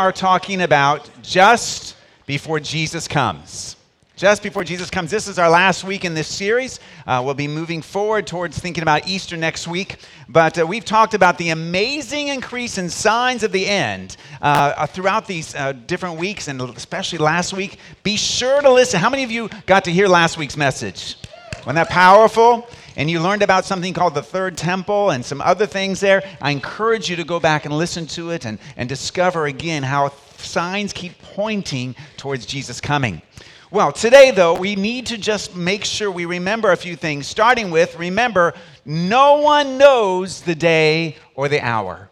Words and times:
are 0.00 0.12
talking 0.12 0.62
about 0.62 1.10
just 1.22 1.94
before 2.24 2.58
Jesus 2.58 3.06
comes. 3.06 3.76
Just 4.16 4.42
before 4.42 4.64
Jesus 4.64 4.88
comes. 4.88 5.10
This 5.10 5.28
is 5.28 5.38
our 5.38 5.50
last 5.50 5.84
week 5.84 6.06
in 6.06 6.14
this 6.14 6.26
series. 6.26 6.80
Uh, 7.06 7.20
we'll 7.22 7.34
be 7.34 7.46
moving 7.46 7.82
forward 7.82 8.26
towards 8.26 8.58
thinking 8.58 8.80
about 8.80 9.06
Easter 9.06 9.36
next 9.36 9.68
week. 9.68 9.98
But 10.26 10.58
uh, 10.58 10.66
we've 10.66 10.86
talked 10.86 11.12
about 11.12 11.36
the 11.36 11.50
amazing 11.50 12.28
increase 12.28 12.78
in 12.78 12.88
signs 12.88 13.42
of 13.42 13.52
the 13.52 13.66
end 13.66 14.16
uh, 14.40 14.86
throughout 14.86 15.26
these 15.26 15.54
uh, 15.54 15.72
different 15.72 16.18
weeks, 16.18 16.48
and 16.48 16.62
especially 16.62 17.18
last 17.18 17.52
week. 17.52 17.78
Be 18.02 18.16
sure 18.16 18.62
to 18.62 18.72
listen. 18.72 19.00
How 19.00 19.10
many 19.10 19.22
of 19.22 19.30
you 19.30 19.50
got 19.66 19.84
to 19.84 19.92
hear 19.92 20.08
last 20.08 20.38
week's 20.38 20.56
message? 20.56 21.16
Wasn't 21.58 21.74
that 21.74 21.90
powerful? 21.90 22.66
And 22.96 23.10
you 23.10 23.20
learned 23.20 23.42
about 23.42 23.64
something 23.64 23.94
called 23.94 24.14
the 24.14 24.22
third 24.22 24.56
temple 24.56 25.10
and 25.10 25.24
some 25.24 25.40
other 25.40 25.66
things 25.66 26.00
there, 26.00 26.22
I 26.40 26.50
encourage 26.50 27.08
you 27.08 27.16
to 27.16 27.24
go 27.24 27.40
back 27.40 27.64
and 27.64 27.76
listen 27.76 28.06
to 28.08 28.30
it 28.30 28.44
and, 28.44 28.58
and 28.76 28.88
discover 28.88 29.46
again 29.46 29.82
how 29.82 30.12
signs 30.38 30.92
keep 30.92 31.20
pointing 31.22 31.94
towards 32.16 32.46
Jesus 32.46 32.80
coming. 32.80 33.22
Well, 33.70 33.92
today, 33.92 34.32
though, 34.32 34.54
we 34.54 34.74
need 34.74 35.06
to 35.06 35.16
just 35.16 35.54
make 35.54 35.84
sure 35.84 36.10
we 36.10 36.24
remember 36.24 36.72
a 36.72 36.76
few 36.76 36.96
things, 36.96 37.28
starting 37.28 37.70
with 37.70 37.96
remember, 37.98 38.54
no 38.84 39.40
one 39.40 39.78
knows 39.78 40.42
the 40.42 40.56
day 40.56 41.16
or 41.36 41.48
the 41.48 41.60
hour. 41.60 42.10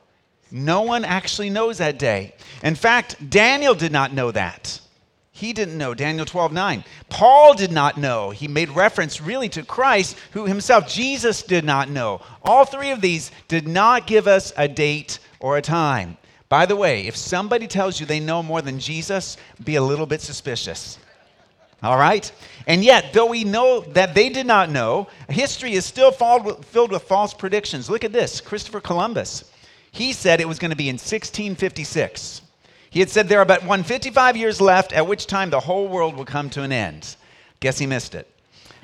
No 0.50 0.82
one 0.82 1.04
actually 1.04 1.50
knows 1.50 1.78
that 1.78 1.98
day. 1.98 2.34
In 2.62 2.74
fact, 2.74 3.28
Daniel 3.28 3.74
did 3.74 3.92
not 3.92 4.12
know 4.12 4.30
that. 4.30 4.80
He 5.38 5.52
didn't 5.52 5.78
know, 5.78 5.94
Daniel 5.94 6.26
12, 6.26 6.52
9. 6.52 6.84
Paul 7.10 7.54
did 7.54 7.70
not 7.70 7.96
know. 7.96 8.30
He 8.30 8.48
made 8.48 8.70
reference 8.70 9.20
really 9.20 9.48
to 9.50 9.62
Christ, 9.62 10.16
who 10.32 10.46
himself, 10.46 10.88
Jesus, 10.88 11.44
did 11.44 11.64
not 11.64 11.88
know. 11.88 12.20
All 12.42 12.64
three 12.64 12.90
of 12.90 13.00
these 13.00 13.30
did 13.46 13.68
not 13.68 14.08
give 14.08 14.26
us 14.26 14.52
a 14.56 14.66
date 14.66 15.20
or 15.38 15.56
a 15.56 15.62
time. 15.62 16.16
By 16.48 16.66
the 16.66 16.74
way, 16.74 17.06
if 17.06 17.16
somebody 17.16 17.68
tells 17.68 18.00
you 18.00 18.06
they 18.06 18.18
know 18.18 18.42
more 18.42 18.62
than 18.62 18.80
Jesus, 18.80 19.36
be 19.62 19.76
a 19.76 19.82
little 19.82 20.06
bit 20.06 20.22
suspicious. 20.22 20.98
All 21.84 21.96
right? 21.96 22.32
And 22.66 22.82
yet, 22.82 23.12
though 23.12 23.26
we 23.26 23.44
know 23.44 23.82
that 23.92 24.16
they 24.16 24.30
did 24.30 24.46
not 24.46 24.70
know, 24.70 25.06
history 25.28 25.74
is 25.74 25.84
still 25.84 26.10
filled 26.10 26.90
with 26.90 27.02
false 27.04 27.32
predictions. 27.32 27.88
Look 27.88 28.02
at 28.02 28.12
this 28.12 28.40
Christopher 28.40 28.80
Columbus. 28.80 29.44
He 29.92 30.12
said 30.12 30.40
it 30.40 30.48
was 30.48 30.58
going 30.58 30.72
to 30.72 30.76
be 30.76 30.88
in 30.88 30.94
1656. 30.94 32.42
He 32.90 33.00
had 33.00 33.10
said 33.10 33.28
there 33.28 33.40
are 33.40 33.44
but 33.44 33.60
155 33.60 34.36
years 34.36 34.60
left, 34.60 34.92
at 34.92 35.06
which 35.06 35.26
time 35.26 35.50
the 35.50 35.60
whole 35.60 35.88
world 35.88 36.16
will 36.16 36.24
come 36.24 36.50
to 36.50 36.62
an 36.62 36.72
end. 36.72 37.16
Guess 37.60 37.78
he 37.78 37.86
missed 37.86 38.14
it. 38.14 38.26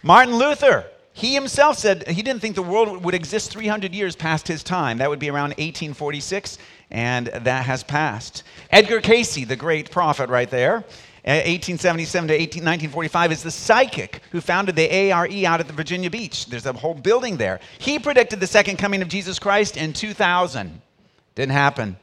Martin 0.03 0.35
Luther, 0.35 0.87
he 1.13 1.33
himself 1.33 1.79
said 1.79 2.07
he 2.09 2.23
didn't 2.23 2.43
think 2.43 2.57
the 2.57 2.63
world 2.63 3.05
would 3.05 3.15
exist 3.15 3.53
300 3.53 3.95
years 3.95 4.17
past 4.17 4.49
his 4.49 4.63
time. 4.63 4.99
That 4.99 5.09
would 5.09 5.21
be 5.21 5.31
around 5.31 5.51
1846, 5.51 6.59
and 6.91 7.29
that 7.29 7.65
has 7.65 7.83
passed. 7.85 8.43
Edgar 8.71 9.01
Cayce, 9.01 9.47
the 9.47 9.57
great 9.57 9.91
prophet 9.91 10.29
right 10.29 10.51
there, 10.51 10.85
1877 11.23 12.29
to 12.29 12.35
18, 12.35 12.45
1945, 12.45 13.33
is 13.33 13.43
the 13.43 13.51
psychic 13.51 14.21
who 14.31 14.43
founded 14.43 14.77
the 14.77 15.11
ARE 15.11 15.29
out 15.47 15.61
at 15.61 15.67
the 15.67 15.73
Virginia 15.73 16.11
Beach. 16.11 16.47
There's 16.47 16.67
a 16.67 16.73
whole 16.75 16.95
building 16.95 17.39
there. 17.39 17.61
He 17.79 17.99
predicted 17.99 18.41
the 18.41 18.47
second 18.47 18.77
coming 18.77 19.01
of 19.01 19.09
Jesus 19.09 19.39
Christ 19.39 19.79
in 19.79 19.95
2000. 19.95 20.83
Didn't 21.35 21.53
happen. 21.53 21.97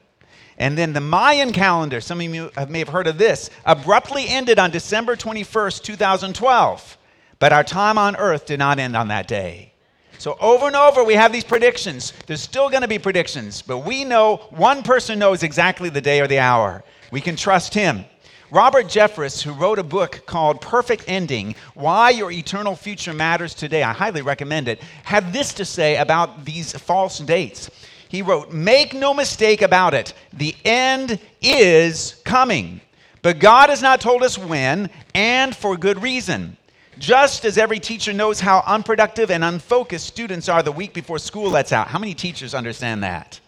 And 0.62 0.78
then 0.78 0.94
the 0.94 1.02
Mayan 1.02 1.54
calendar, 1.54 2.00
some 2.02 2.22
of 2.22 2.36
you 2.36 2.52
may 2.70 2.80
have 2.80 2.90
heard 2.90 3.08
of 3.08 3.18
this, 3.18 3.50
abruptly 3.66 4.28
ended 4.28 4.60
on 4.60 4.70
December 4.70 5.16
21st, 5.16 5.82
2012. 5.82 6.98
But 7.40 7.52
our 7.52 7.64
time 7.64 7.98
on 7.98 8.16
earth 8.16 8.46
did 8.46 8.60
not 8.60 8.78
end 8.78 8.96
on 8.96 9.08
that 9.08 9.28
day. 9.28 9.74
So 10.20 10.38
over 10.40 10.68
and 10.68 10.76
over, 10.76 11.04
we 11.04 11.16
have 11.16 11.34
these 11.34 11.44
predictions. 11.44 12.14
There's 12.28 12.44
still 12.44 12.70
going 12.70 12.84
to 12.84 12.88
be 12.88 13.00
predictions, 13.00 13.64
but 13.64 13.80
we 13.80 14.06
know 14.06 14.38
one 14.52 14.84
person 14.84 15.18
knows 15.18 15.42
exactly 15.42 15.90
the 15.90 16.00
day 16.00 16.22
or 16.22 16.28
the 16.28 16.38
hour. 16.38 16.84
We 17.10 17.22
can 17.22 17.36
trust 17.36 17.74
him. 17.74 18.06
Robert 18.52 18.86
Jeffress, 18.86 19.42
who 19.42 19.54
wrote 19.54 19.80
a 19.80 19.84
book 19.84 20.28
called 20.28 20.62
Perfect 20.62 21.06
Ending 21.08 21.56
Why 21.74 22.12
Your 22.12 22.32
Eternal 22.32 22.76
Future 22.76 23.14
Matters 23.14 23.56
Today, 23.56 23.82
I 23.82 23.94
highly 23.94 24.22
recommend 24.22 24.68
it, 24.68 24.80
had 25.06 25.34
this 25.34 25.56
to 25.56 25.66
say 25.66 25.96
about 25.96 26.46
these 26.46 26.74
false 26.74 27.18
dates 27.18 27.72
he 28.12 28.22
wrote, 28.22 28.52
Make 28.52 28.94
no 28.94 29.14
mistake 29.14 29.62
about 29.62 29.94
it, 29.94 30.14
the 30.34 30.54
end 30.66 31.18
is 31.42 32.22
coming. 32.26 32.82
But 33.22 33.40
God 33.40 33.70
has 33.70 33.82
not 33.82 34.02
told 34.02 34.22
us 34.22 34.38
when, 34.38 34.90
and 35.16 35.56
for 35.56 35.78
good 35.78 36.02
reason. 36.04 36.58
Just 37.00 37.46
as 37.46 37.58
every 37.58 37.80
teacher 37.80 38.12
knows 38.12 38.42
how 38.42 38.64
unproductive 38.68 39.32
and 39.32 39.46
unfocused 39.46 40.08
students 40.08 40.50
are 40.50 40.62
the 40.62 40.74
week 40.74 40.94
before 40.94 41.20
school 41.20 41.50
lets 41.52 41.72
out. 41.72 41.88
How 41.88 42.00
many 42.00 42.14
teachers 42.14 42.54
understand 42.54 43.02
that? 43.04 43.40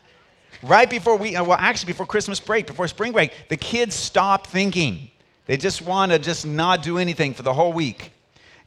Right 0.61 0.89
before 0.89 1.17
we, 1.17 1.35
uh, 1.35 1.43
well, 1.43 1.57
actually, 1.59 1.91
before 1.91 2.05
Christmas 2.05 2.39
break, 2.39 2.65
before 2.65 2.87
spring 2.87 3.11
break, 3.11 3.33
the 3.49 3.57
kids 3.57 3.93
stop 3.93 4.47
thinking. 4.47 5.11
They 5.45 5.57
just 5.57 5.81
want 5.81 6.13
to 6.13 6.19
just 6.19 6.45
not 6.45 6.83
do 6.83 6.99
anything 6.99 7.33
for 7.33 7.43
the 7.43 7.53
whole 7.53 7.73
week. 7.73 8.13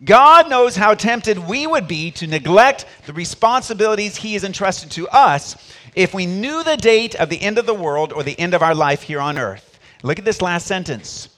God 0.04 0.50
knows 0.50 0.76
how 0.76 0.94
tempted 0.94 1.38
we 1.38 1.66
would 1.66 1.88
be 1.88 2.10
to 2.12 2.26
neglect 2.26 2.84
the 3.06 3.12
responsibilities 3.12 4.16
He 4.16 4.34
has 4.34 4.44
entrusted 4.44 4.90
to 4.92 5.08
us 5.08 5.56
if 5.94 6.12
we 6.12 6.26
knew 6.26 6.62
the 6.62 6.76
date 6.76 7.14
of 7.14 7.30
the 7.30 7.40
end 7.40 7.56
of 7.58 7.66
the 7.66 7.74
world 7.74 8.12
or 8.12 8.22
the 8.22 8.38
end 8.38 8.52
of 8.52 8.62
our 8.62 8.74
life 8.74 9.02
here 9.02 9.20
on 9.20 9.38
earth. 9.38 9.78
Look 10.02 10.18
at 10.18 10.24
this 10.24 10.42
last 10.42 10.66
sentence. 10.66 11.30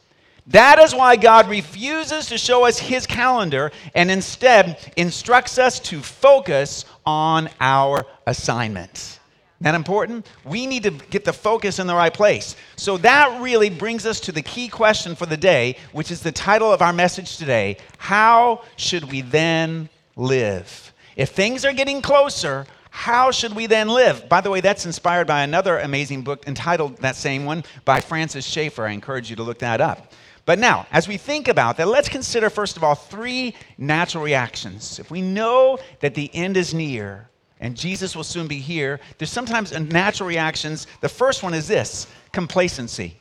That 0.48 0.78
is 0.78 0.94
why 0.94 1.16
God 1.16 1.48
refuses 1.48 2.26
to 2.26 2.38
show 2.38 2.66
us 2.66 2.78
His 2.78 3.06
calendar 3.06 3.70
and 3.94 4.10
instead 4.10 4.92
instructs 4.96 5.58
us 5.58 5.78
to 5.80 6.00
focus 6.00 6.84
on 7.06 7.50
our 7.60 8.06
assignments. 8.26 9.17
That 9.60 9.74
important? 9.74 10.26
We 10.44 10.66
need 10.66 10.84
to 10.84 10.90
get 10.90 11.24
the 11.24 11.32
focus 11.32 11.80
in 11.80 11.88
the 11.88 11.94
right 11.94 12.14
place. 12.14 12.54
So 12.76 12.96
that 12.98 13.40
really 13.40 13.70
brings 13.70 14.06
us 14.06 14.20
to 14.20 14.32
the 14.32 14.42
key 14.42 14.68
question 14.68 15.16
for 15.16 15.26
the 15.26 15.36
day, 15.36 15.76
which 15.92 16.12
is 16.12 16.22
the 16.22 16.30
title 16.30 16.72
of 16.72 16.80
our 16.80 16.92
message 16.92 17.38
today 17.38 17.78
How 17.98 18.62
should 18.76 19.10
we 19.10 19.20
then 19.22 19.88
live? 20.16 20.92
If 21.16 21.30
things 21.30 21.64
are 21.64 21.72
getting 21.72 22.00
closer, 22.00 22.66
how 22.90 23.32
should 23.32 23.54
we 23.54 23.66
then 23.66 23.88
live? 23.88 24.28
By 24.28 24.40
the 24.40 24.50
way, 24.50 24.60
that's 24.60 24.86
inspired 24.86 25.26
by 25.26 25.42
another 25.42 25.78
amazing 25.78 26.22
book 26.22 26.46
entitled 26.46 26.96
that 26.98 27.16
same 27.16 27.44
one 27.44 27.64
by 27.84 28.00
Francis 28.00 28.44
Schaeffer. 28.44 28.86
I 28.86 28.92
encourage 28.92 29.28
you 29.28 29.36
to 29.36 29.42
look 29.42 29.58
that 29.58 29.80
up. 29.80 30.12
But 30.46 30.58
now, 30.58 30.86
as 30.92 31.06
we 31.06 31.16
think 31.16 31.48
about 31.48 31.76
that, 31.76 31.88
let's 31.88 32.08
consider 32.08 32.48
first 32.48 32.76
of 32.76 32.84
all 32.84 32.94
three 32.94 33.54
natural 33.76 34.24
reactions. 34.24 34.98
If 34.98 35.10
we 35.10 35.20
know 35.20 35.78
that 36.00 36.14
the 36.14 36.30
end 36.34 36.56
is 36.56 36.72
near, 36.72 37.28
and 37.60 37.76
Jesus 37.76 38.14
will 38.14 38.24
soon 38.24 38.46
be 38.46 38.58
here, 38.58 39.00
there's 39.18 39.30
sometimes 39.30 39.72
natural 39.72 40.28
reactions. 40.28 40.86
The 41.00 41.08
first 41.08 41.42
one 41.42 41.54
is 41.54 41.66
this 41.66 42.06
complacency. 42.32 43.16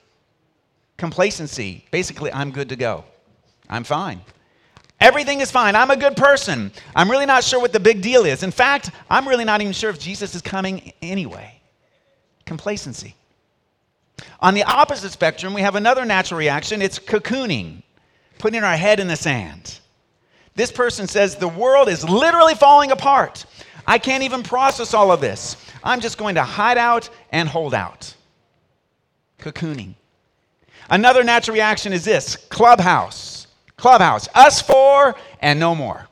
Complacency. 0.98 1.86
Basically, 1.92 2.32
I'm 2.32 2.52
good 2.52 2.70
to 2.70 2.76
go. 2.76 3.04
I'm 3.70 3.84
fine. 3.84 4.22
Everything 5.00 5.42
is 5.42 5.52
fine. 5.52 5.76
I'm 5.76 5.92
a 5.92 5.98
good 5.98 6.16
person. 6.16 6.72
I'm 6.96 7.10
really 7.10 7.28
not 7.28 7.44
sure 7.44 7.60
what 7.60 7.72
the 7.72 7.80
big 7.80 8.02
deal 8.02 8.26
is. 8.26 8.42
In 8.42 8.52
fact, 8.52 8.92
I'm 9.10 9.28
really 9.28 9.46
not 9.46 9.62
even 9.62 9.74
sure 9.74 9.90
if 9.90 10.00
Jesus 10.00 10.34
is 10.34 10.42
coming 10.42 10.92
anyway. 11.02 11.60
Complacency. 12.46 13.16
On 14.40 14.56
the 14.56 14.64
opposite 14.64 15.12
spectrum, 15.12 15.54
we 15.54 15.62
have 15.62 15.76
another 15.76 16.06
natural 16.06 16.40
reaction 16.40 16.82
it's 16.82 16.98
cocooning, 16.98 17.84
putting 18.40 18.64
our 18.64 18.76
head 18.76 19.00
in 19.00 19.08
the 19.08 19.16
sand. 19.16 19.80
This 20.56 20.72
person 20.72 21.08
says, 21.08 21.36
The 21.36 21.48
world 21.48 21.88
is 21.90 22.04
literally 22.04 22.56
falling 22.56 22.92
apart. 22.92 23.46
I 23.88 23.98
can't 23.98 24.24
even 24.24 24.44
process 24.44 24.94
all 24.94 25.12
of 25.12 25.22
this. 25.22 25.56
I'm 25.84 26.02
just 26.02 26.18
going 26.18 26.36
to 26.36 26.44
hide 26.44 26.78
out 26.78 27.10
and 27.32 27.48
hold 27.48 27.74
out. 27.74 28.14
Cocooning. 29.40 29.96
Another 30.90 31.24
natural 31.24 31.56
reaction 31.56 31.94
is 31.94 32.04
this 32.04 32.36
clubhouse. 32.36 33.48
Clubhouse. 33.78 34.28
Us 34.36 34.62
four 34.62 35.16
and 35.40 35.60
no 35.60 35.74
more. 35.74 36.08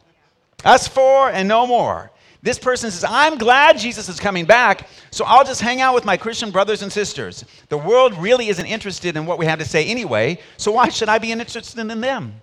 Us 0.64 0.88
four 0.88 1.30
and 1.30 1.48
no 1.48 1.68
more. 1.68 2.12
This 2.42 2.60
person 2.60 2.92
says, 2.92 3.04
I'm 3.08 3.40
glad 3.40 3.80
Jesus 3.80 4.08
is 4.08 4.20
coming 4.20 4.46
back, 4.46 4.88
so 5.10 5.26
I'll 5.26 5.44
just 5.44 5.62
hang 5.62 5.82
out 5.82 5.96
with 5.96 6.06
my 6.06 6.16
Christian 6.16 6.52
brothers 6.52 6.84
and 6.84 6.92
sisters. 6.92 7.44
The 7.70 7.78
world 7.78 8.16
really 8.20 8.50
isn't 8.50 8.66
interested 8.68 9.18
in 9.18 9.26
what 9.26 9.40
we 9.40 9.48
have 9.48 9.58
to 9.58 9.66
say 9.66 9.84
anyway, 9.84 10.38
so 10.58 10.74
why 10.74 10.90
should 10.90 11.10
I 11.10 11.18
be 11.18 11.32
interested 11.32 11.80
in 11.80 11.88
them? 11.88 12.36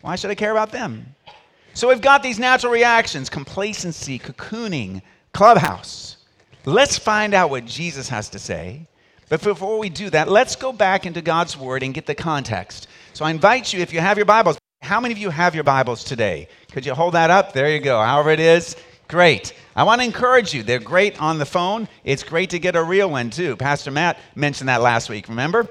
Why 0.00 0.16
should 0.16 0.30
I 0.30 0.34
care 0.36 0.52
about 0.52 0.72
them? 0.72 1.14
So 1.74 1.88
we've 1.88 2.02
got 2.02 2.22
these 2.22 2.38
natural 2.38 2.72
reactions 2.72 3.30
complacency, 3.30 4.18
cocooning, 4.18 5.00
clubhouse. 5.32 6.18
Let's 6.64 6.98
find 6.98 7.34
out 7.34 7.50
what 7.50 7.64
Jesus 7.64 8.08
has 8.10 8.28
to 8.30 8.38
say. 8.38 8.86
But 9.30 9.42
before 9.42 9.78
we 9.78 9.88
do 9.88 10.10
that, 10.10 10.28
let's 10.28 10.54
go 10.54 10.72
back 10.72 11.06
into 11.06 11.22
God's 11.22 11.56
Word 11.56 11.82
and 11.82 11.94
get 11.94 12.04
the 12.04 12.14
context. 12.14 12.88
So 13.14 13.24
I 13.24 13.30
invite 13.30 13.72
you, 13.72 13.80
if 13.80 13.92
you 13.92 14.00
have 14.00 14.18
your 14.18 14.26
Bibles, 14.26 14.58
how 14.82 15.00
many 15.00 15.12
of 15.12 15.18
you 15.18 15.30
have 15.30 15.54
your 15.54 15.64
Bibles 15.64 16.04
today? 16.04 16.48
Could 16.70 16.84
you 16.84 16.94
hold 16.94 17.14
that 17.14 17.30
up? 17.30 17.54
There 17.54 17.70
you 17.70 17.80
go. 17.80 18.02
However 18.02 18.30
it 18.30 18.40
is, 18.40 18.76
great. 19.08 19.54
I 19.74 19.84
want 19.84 20.02
to 20.02 20.04
encourage 20.04 20.52
you. 20.52 20.62
They're 20.62 20.78
great 20.78 21.20
on 21.22 21.38
the 21.38 21.46
phone. 21.46 21.88
It's 22.04 22.22
great 22.22 22.50
to 22.50 22.58
get 22.58 22.76
a 22.76 22.82
real 22.82 23.10
one, 23.10 23.30
too. 23.30 23.56
Pastor 23.56 23.90
Matt 23.90 24.18
mentioned 24.34 24.68
that 24.68 24.82
last 24.82 25.08
week, 25.08 25.28
remember? 25.28 25.66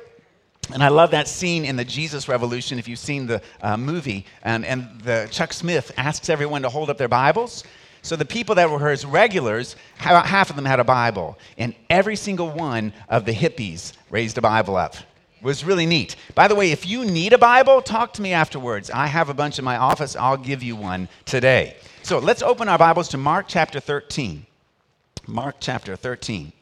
And 0.74 0.84
I 0.84 0.88
love 0.88 1.12
that 1.12 1.28
scene 1.28 1.66
in 1.66 1.76
the 1.76 1.84
Jesus 1.84 2.28
Revolution, 2.28 2.80
if 2.80 2.88
you've 2.88 3.00
seen 3.00 3.28
the 3.28 3.42
uh, 3.62 3.78
movie. 3.78 4.26
And, 4.44 4.66
and 4.66 5.02
the, 5.02 5.28
Chuck 5.32 5.54
Smith 5.54 5.92
asks 5.98 6.30
everyone 6.30 6.62
to 6.62 6.70
hold 6.70 6.90
up 6.90 6.98
their 6.98 7.08
Bibles. 7.08 7.64
So 8.04 8.16
the 8.16 8.26
people 8.26 8.56
that 8.56 8.70
were 8.70 8.90
his 8.90 9.06
regulars, 9.06 9.76
about 10.00 10.26
half 10.26 10.50
of 10.50 10.56
them 10.56 10.66
had 10.66 10.80
a 10.80 10.84
Bible. 10.84 11.38
And 11.58 11.76
every 11.90 12.16
single 12.16 12.50
one 12.50 12.94
of 13.10 13.26
the 13.26 13.34
hippies 13.34 13.94
raised 14.10 14.38
a 14.38 14.42
Bible 14.42 14.76
up. 14.76 14.96
was 15.42 15.64
really 15.64 15.86
neat. 15.86 16.16
By 16.36 16.48
the 16.48 16.56
way, 16.56 16.72
if 16.72 16.88
you 16.88 17.06
need 17.06 17.34
a 17.34 17.38
Bible, 17.38 17.82
talk 17.82 18.14
to 18.14 18.22
me 18.22 18.34
afterwards. 18.34 18.90
I 18.90 19.08
have 19.08 19.30
a 19.30 19.34
bunch 19.34 19.60
in 19.60 19.66
my 19.66 19.78
office. 19.78 20.16
I'll 20.16 20.38
give 20.38 20.64
you 20.64 20.76
one 20.76 21.10
today. 21.26 21.76
So 22.04 22.20
let's 22.20 22.42
open 22.42 22.68
our 22.70 22.78
Bibles 22.78 23.10
to 23.10 23.18
Mark 23.18 23.46
chapter 23.48 23.80
13. 23.80 24.46
Mark 25.28 25.58
chapter 25.60 25.96
13. 25.96 26.54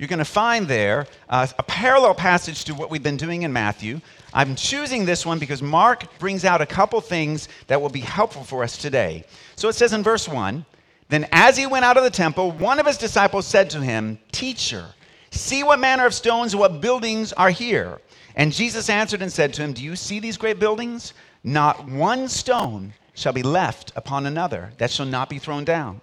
You're 0.00 0.08
going 0.08 0.18
to 0.18 0.24
find 0.24 0.66
there 0.66 1.06
uh, 1.28 1.46
a 1.58 1.62
parallel 1.62 2.14
passage 2.14 2.64
to 2.64 2.74
what 2.74 2.90
we've 2.90 3.02
been 3.02 3.18
doing 3.18 3.42
in 3.42 3.52
Matthew. 3.52 4.00
I'm 4.32 4.56
choosing 4.56 5.04
this 5.04 5.26
one 5.26 5.38
because 5.38 5.60
Mark 5.60 6.18
brings 6.18 6.42
out 6.46 6.62
a 6.62 6.66
couple 6.66 7.02
things 7.02 7.50
that 7.66 7.82
will 7.82 7.90
be 7.90 8.00
helpful 8.00 8.42
for 8.42 8.62
us 8.62 8.78
today. 8.78 9.24
So 9.56 9.68
it 9.68 9.74
says 9.74 9.92
in 9.92 10.02
verse 10.02 10.26
1 10.26 10.64
Then 11.10 11.28
as 11.32 11.58
he 11.58 11.66
went 11.66 11.84
out 11.84 11.98
of 11.98 12.04
the 12.04 12.08
temple, 12.08 12.50
one 12.52 12.78
of 12.78 12.86
his 12.86 12.96
disciples 12.96 13.46
said 13.46 13.68
to 13.70 13.82
him, 13.82 14.18
Teacher, 14.32 14.86
see 15.32 15.62
what 15.64 15.78
manner 15.78 16.06
of 16.06 16.14
stones 16.14 16.54
and 16.54 16.60
what 16.60 16.80
buildings 16.80 17.34
are 17.34 17.50
here. 17.50 18.00
And 18.36 18.54
Jesus 18.54 18.88
answered 18.88 19.20
and 19.20 19.30
said 19.30 19.52
to 19.52 19.62
him, 19.62 19.74
Do 19.74 19.84
you 19.84 19.96
see 19.96 20.18
these 20.18 20.38
great 20.38 20.58
buildings? 20.58 21.12
Not 21.44 21.86
one 21.86 22.26
stone 22.26 22.94
shall 23.12 23.34
be 23.34 23.42
left 23.42 23.92
upon 23.96 24.24
another 24.24 24.72
that 24.78 24.90
shall 24.90 25.04
not 25.04 25.28
be 25.28 25.38
thrown 25.38 25.66
down. 25.66 26.00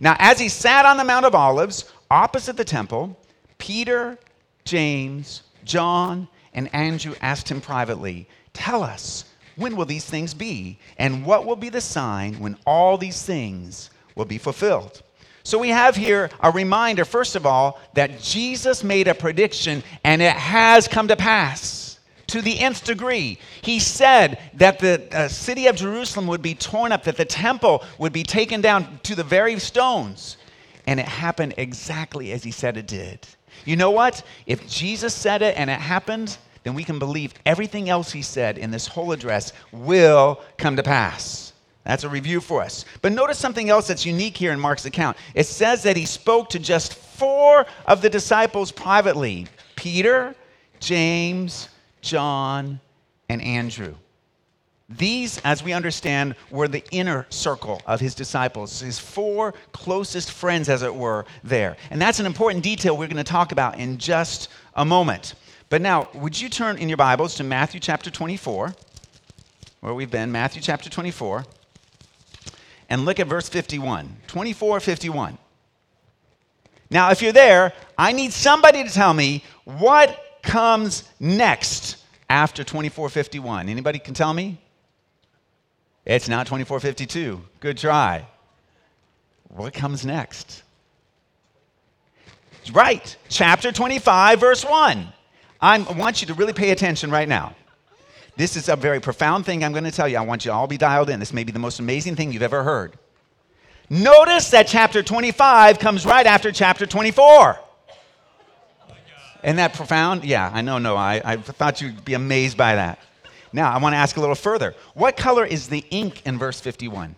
Now, 0.00 0.16
as 0.18 0.38
he 0.38 0.50
sat 0.50 0.84
on 0.84 0.98
the 0.98 1.04
Mount 1.04 1.24
of 1.24 1.34
Olives, 1.34 1.90
opposite 2.10 2.58
the 2.58 2.64
temple, 2.64 3.16
Peter, 3.58 4.18
James, 4.64 5.42
John, 5.64 6.28
and 6.54 6.72
Andrew 6.74 7.14
asked 7.20 7.50
him 7.50 7.60
privately, 7.60 8.28
Tell 8.52 8.82
us, 8.82 9.24
when 9.56 9.76
will 9.76 9.84
these 9.84 10.04
things 10.04 10.34
be? 10.34 10.78
And 10.98 11.26
what 11.26 11.44
will 11.44 11.56
be 11.56 11.68
the 11.68 11.80
sign 11.80 12.38
when 12.38 12.56
all 12.66 12.96
these 12.96 13.22
things 13.22 13.90
will 14.14 14.24
be 14.24 14.38
fulfilled? 14.38 15.02
So 15.42 15.58
we 15.58 15.68
have 15.70 15.96
here 15.96 16.30
a 16.40 16.50
reminder, 16.50 17.04
first 17.04 17.36
of 17.36 17.46
all, 17.46 17.80
that 17.94 18.20
Jesus 18.20 18.84
made 18.84 19.08
a 19.08 19.14
prediction 19.14 19.82
and 20.04 20.20
it 20.20 20.32
has 20.32 20.86
come 20.86 21.08
to 21.08 21.16
pass 21.16 21.98
to 22.28 22.42
the 22.42 22.60
nth 22.60 22.84
degree. 22.84 23.38
He 23.62 23.78
said 23.78 24.38
that 24.54 24.78
the 24.78 25.08
uh, 25.12 25.28
city 25.28 25.66
of 25.66 25.76
Jerusalem 25.76 26.26
would 26.26 26.42
be 26.42 26.54
torn 26.54 26.92
up, 26.92 27.04
that 27.04 27.16
the 27.16 27.24
temple 27.24 27.82
would 27.98 28.12
be 28.12 28.22
taken 28.22 28.60
down 28.60 29.00
to 29.04 29.14
the 29.14 29.24
very 29.24 29.58
stones. 29.58 30.36
And 30.88 30.98
it 30.98 31.06
happened 31.06 31.52
exactly 31.58 32.32
as 32.32 32.42
he 32.42 32.50
said 32.50 32.78
it 32.78 32.86
did. 32.86 33.18
You 33.66 33.76
know 33.76 33.90
what? 33.90 34.22
If 34.46 34.66
Jesus 34.66 35.12
said 35.12 35.42
it 35.42 35.54
and 35.58 35.68
it 35.68 35.78
happened, 35.78 36.38
then 36.62 36.72
we 36.72 36.82
can 36.82 36.98
believe 36.98 37.34
everything 37.44 37.90
else 37.90 38.10
he 38.10 38.22
said 38.22 38.56
in 38.56 38.70
this 38.70 38.86
whole 38.86 39.12
address 39.12 39.52
will 39.70 40.40
come 40.56 40.76
to 40.76 40.82
pass. 40.82 41.52
That's 41.84 42.04
a 42.04 42.08
review 42.08 42.40
for 42.40 42.62
us. 42.62 42.86
But 43.02 43.12
notice 43.12 43.38
something 43.38 43.68
else 43.68 43.86
that's 43.86 44.06
unique 44.06 44.34
here 44.34 44.50
in 44.50 44.58
Mark's 44.58 44.86
account. 44.86 45.18
It 45.34 45.44
says 45.44 45.82
that 45.82 45.94
he 45.94 46.06
spoke 46.06 46.48
to 46.50 46.58
just 46.58 46.94
four 46.94 47.66
of 47.84 48.00
the 48.00 48.08
disciples 48.08 48.72
privately 48.72 49.46
Peter, 49.76 50.34
James, 50.80 51.68
John, 52.00 52.80
and 53.28 53.42
Andrew. 53.42 53.94
These, 54.88 55.38
as 55.44 55.62
we 55.62 55.74
understand, 55.74 56.34
were 56.50 56.66
the 56.66 56.82
inner 56.90 57.26
circle 57.28 57.82
of 57.86 58.00
his 58.00 58.14
disciples, 58.14 58.80
his 58.80 58.98
four 58.98 59.52
closest 59.72 60.32
friends, 60.32 60.70
as 60.70 60.82
it 60.82 60.94
were, 60.94 61.26
there. 61.44 61.76
And 61.90 62.00
that's 62.00 62.20
an 62.20 62.26
important 62.26 62.64
detail 62.64 62.96
we're 62.96 63.06
going 63.06 63.18
to 63.18 63.24
talk 63.24 63.52
about 63.52 63.78
in 63.78 63.98
just 63.98 64.48
a 64.74 64.86
moment. 64.86 65.34
But 65.68 65.82
now, 65.82 66.08
would 66.14 66.40
you 66.40 66.48
turn 66.48 66.78
in 66.78 66.88
your 66.88 66.96
Bibles 66.96 67.34
to 67.34 67.44
Matthew 67.44 67.80
chapter 67.80 68.10
24, 68.10 68.74
where 69.80 69.92
we've 69.92 70.10
been, 70.10 70.32
Matthew 70.32 70.62
chapter 70.62 70.88
24, 70.88 71.44
and 72.88 73.04
look 73.04 73.20
at 73.20 73.26
verse 73.26 73.46
51. 73.50 74.16
24, 74.26 74.80
51. 74.80 75.36
Now, 76.90 77.10
if 77.10 77.20
you're 77.20 77.32
there, 77.32 77.74
I 77.98 78.12
need 78.12 78.32
somebody 78.32 78.82
to 78.82 78.90
tell 78.90 79.12
me 79.12 79.44
what 79.64 80.18
comes 80.42 81.04
next 81.20 82.02
after 82.30 82.64
2451? 82.64 83.68
Anybody 83.68 83.98
can 83.98 84.14
tell 84.14 84.32
me? 84.32 84.58
It's 86.08 86.26
not 86.26 86.46
2452. 86.46 87.40
Good 87.60 87.76
try. 87.76 88.26
What 89.48 89.74
comes 89.74 90.06
next? 90.06 90.62
Right, 92.72 93.16
chapter 93.28 93.72
25, 93.72 94.40
verse 94.40 94.64
1. 94.64 95.12
I'm, 95.60 95.88
i 95.88 95.92
want 95.92 96.20
you 96.20 96.26
to 96.28 96.34
really 96.34 96.52
pay 96.54 96.70
attention 96.70 97.10
right 97.10 97.28
now. 97.28 97.54
This 98.36 98.56
is 98.56 98.68
a 98.68 98.76
very 98.76 99.00
profound 99.00 99.44
thing 99.44 99.62
I'm 99.62 99.72
going 99.72 99.84
to 99.84 99.90
tell 99.90 100.08
you. 100.08 100.16
I 100.16 100.22
want 100.22 100.44
you 100.44 100.50
to 100.50 100.54
all 100.54 100.66
be 100.66 100.78
dialed 100.78 101.10
in. 101.10 101.20
This 101.20 101.32
may 101.32 101.44
be 101.44 101.52
the 101.52 101.58
most 101.58 101.78
amazing 101.78 102.16
thing 102.16 102.32
you've 102.32 102.42
ever 102.42 102.62
heard. 102.62 102.92
Notice 103.90 104.50
that 104.50 104.66
chapter 104.66 105.02
25 105.02 105.78
comes 105.78 106.06
right 106.06 106.26
after 106.26 106.52
chapter 106.52 106.86
24. 106.86 107.58
Isn't 109.44 109.56
that 109.56 109.74
profound? 109.74 110.24
Yeah, 110.24 110.50
I 110.52 110.62
know, 110.62 110.78
no, 110.78 110.96
I, 110.96 111.20
I 111.24 111.36
thought 111.36 111.80
you'd 111.80 112.04
be 112.04 112.14
amazed 112.14 112.56
by 112.56 112.76
that. 112.76 112.98
Now, 113.52 113.72
I 113.72 113.78
want 113.78 113.94
to 113.94 113.96
ask 113.96 114.16
a 114.16 114.20
little 114.20 114.34
further. 114.34 114.74
What 114.94 115.16
color 115.16 115.44
is 115.44 115.68
the 115.68 115.84
ink 115.90 116.22
in 116.26 116.38
verse 116.38 116.60
51? 116.60 117.14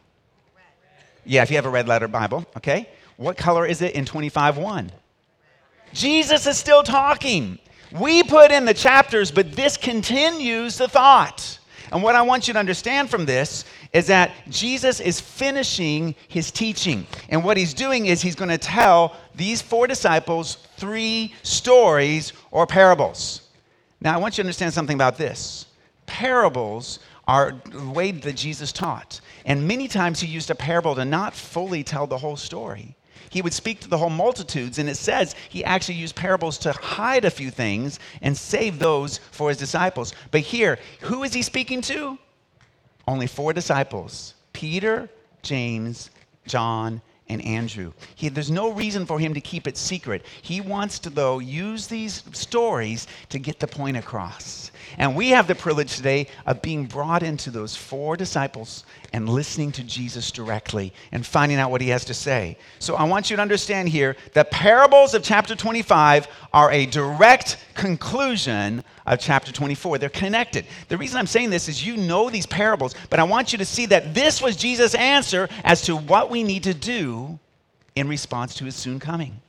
Yeah, 1.24 1.42
if 1.42 1.50
you 1.50 1.56
have 1.56 1.66
a 1.66 1.70
red 1.70 1.88
letter 1.88 2.08
Bible, 2.08 2.46
okay. 2.56 2.88
What 3.16 3.36
color 3.36 3.66
is 3.66 3.82
it 3.82 3.94
in 3.94 4.04
25:1? 4.04 4.90
Jesus 5.92 6.46
is 6.46 6.56
still 6.56 6.82
talking. 6.82 7.58
We 7.92 8.22
put 8.22 8.50
in 8.52 8.64
the 8.64 8.74
chapters, 8.74 9.30
but 9.30 9.52
this 9.52 9.76
continues 9.76 10.78
the 10.78 10.88
thought. 10.88 11.58
And 11.92 12.02
what 12.02 12.14
I 12.14 12.22
want 12.22 12.46
you 12.46 12.54
to 12.54 12.60
understand 12.60 13.10
from 13.10 13.26
this 13.26 13.64
is 13.92 14.06
that 14.06 14.30
Jesus 14.48 15.00
is 15.00 15.20
finishing 15.20 16.14
his 16.28 16.52
teaching. 16.52 17.06
And 17.28 17.44
what 17.44 17.56
he's 17.56 17.74
doing 17.74 18.06
is 18.06 18.22
he's 18.22 18.36
going 18.36 18.50
to 18.50 18.58
tell 18.58 19.16
these 19.34 19.60
four 19.60 19.88
disciples 19.88 20.58
three 20.76 21.34
stories 21.42 22.32
or 22.52 22.66
parables. 22.66 23.42
Now, 24.00 24.14
I 24.14 24.18
want 24.18 24.38
you 24.38 24.44
to 24.44 24.46
understand 24.46 24.72
something 24.72 24.94
about 24.94 25.18
this. 25.18 25.66
Parables 26.10 26.98
are 27.28 27.52
the 27.70 27.88
way 27.88 28.10
that 28.10 28.34
Jesus 28.34 28.72
taught. 28.72 29.20
And 29.46 29.68
many 29.68 29.86
times 29.86 30.18
he 30.18 30.26
used 30.26 30.50
a 30.50 30.56
parable 30.56 30.96
to 30.96 31.04
not 31.04 31.34
fully 31.34 31.84
tell 31.84 32.08
the 32.08 32.18
whole 32.18 32.36
story. 32.36 32.96
He 33.30 33.42
would 33.42 33.52
speak 33.52 33.78
to 33.80 33.88
the 33.88 33.96
whole 33.96 34.10
multitudes, 34.10 34.80
and 34.80 34.88
it 34.88 34.96
says 34.96 35.36
he 35.48 35.64
actually 35.64 35.94
used 35.94 36.16
parables 36.16 36.58
to 36.58 36.72
hide 36.72 37.24
a 37.24 37.30
few 37.30 37.52
things 37.52 38.00
and 38.22 38.36
save 38.36 38.80
those 38.80 39.18
for 39.30 39.50
his 39.50 39.58
disciples. 39.58 40.12
But 40.32 40.40
here, 40.40 40.80
who 41.02 41.22
is 41.22 41.32
he 41.32 41.42
speaking 41.42 41.80
to? 41.82 42.18
Only 43.06 43.28
four 43.28 43.52
disciples 43.52 44.34
Peter, 44.52 45.08
James, 45.42 46.10
John, 46.44 47.00
and 47.30 47.42
Andrew. 47.44 47.92
He, 48.16 48.28
there's 48.28 48.50
no 48.50 48.72
reason 48.72 49.06
for 49.06 49.18
him 49.18 49.34
to 49.34 49.40
keep 49.40 49.66
it 49.68 49.76
secret. 49.76 50.26
He 50.42 50.60
wants 50.60 50.98
to, 51.00 51.10
though, 51.10 51.38
use 51.38 51.86
these 51.86 52.24
stories 52.32 53.06
to 53.28 53.38
get 53.38 53.60
the 53.60 53.68
point 53.68 53.96
across. 53.96 54.72
And 54.98 55.14
we 55.14 55.30
have 55.30 55.46
the 55.46 55.54
privilege 55.54 55.96
today 55.96 56.26
of 56.46 56.60
being 56.60 56.86
brought 56.86 57.22
into 57.22 57.50
those 57.50 57.76
four 57.76 58.16
disciples 58.16 58.84
and 59.12 59.28
listening 59.28 59.70
to 59.72 59.84
Jesus 59.84 60.32
directly 60.32 60.92
and 61.12 61.24
finding 61.24 61.58
out 61.58 61.70
what 61.70 61.80
he 61.80 61.88
has 61.90 62.04
to 62.06 62.14
say. 62.14 62.58
So 62.80 62.96
I 62.96 63.04
want 63.04 63.30
you 63.30 63.36
to 63.36 63.42
understand 63.42 63.88
here 63.88 64.16
that 64.32 64.50
parables 64.50 65.14
of 65.14 65.22
chapter 65.22 65.54
25 65.54 66.26
are 66.52 66.72
a 66.72 66.86
direct 66.86 67.58
conclusion 67.80 68.84
of 69.06 69.18
chapter 69.18 69.50
24. 69.50 69.96
They're 69.96 70.10
connected. 70.10 70.66
The 70.88 70.98
reason 70.98 71.18
I'm 71.18 71.26
saying 71.26 71.48
this 71.48 71.66
is 71.66 71.84
you 71.84 71.96
know 71.96 72.28
these 72.28 72.46
parables, 72.46 72.94
but 73.08 73.18
I 73.18 73.24
want 73.24 73.52
you 73.52 73.58
to 73.58 73.64
see 73.64 73.86
that 73.86 74.12
this 74.12 74.42
was 74.42 74.54
Jesus' 74.54 74.94
answer 74.94 75.48
as 75.64 75.80
to 75.82 75.96
what 75.96 76.30
we 76.30 76.42
need 76.42 76.64
to 76.64 76.74
do 76.74 77.38
in 77.96 78.06
response 78.06 78.54
to 78.56 78.66
his 78.66 78.76
soon 78.76 79.00
coming. 79.00 79.40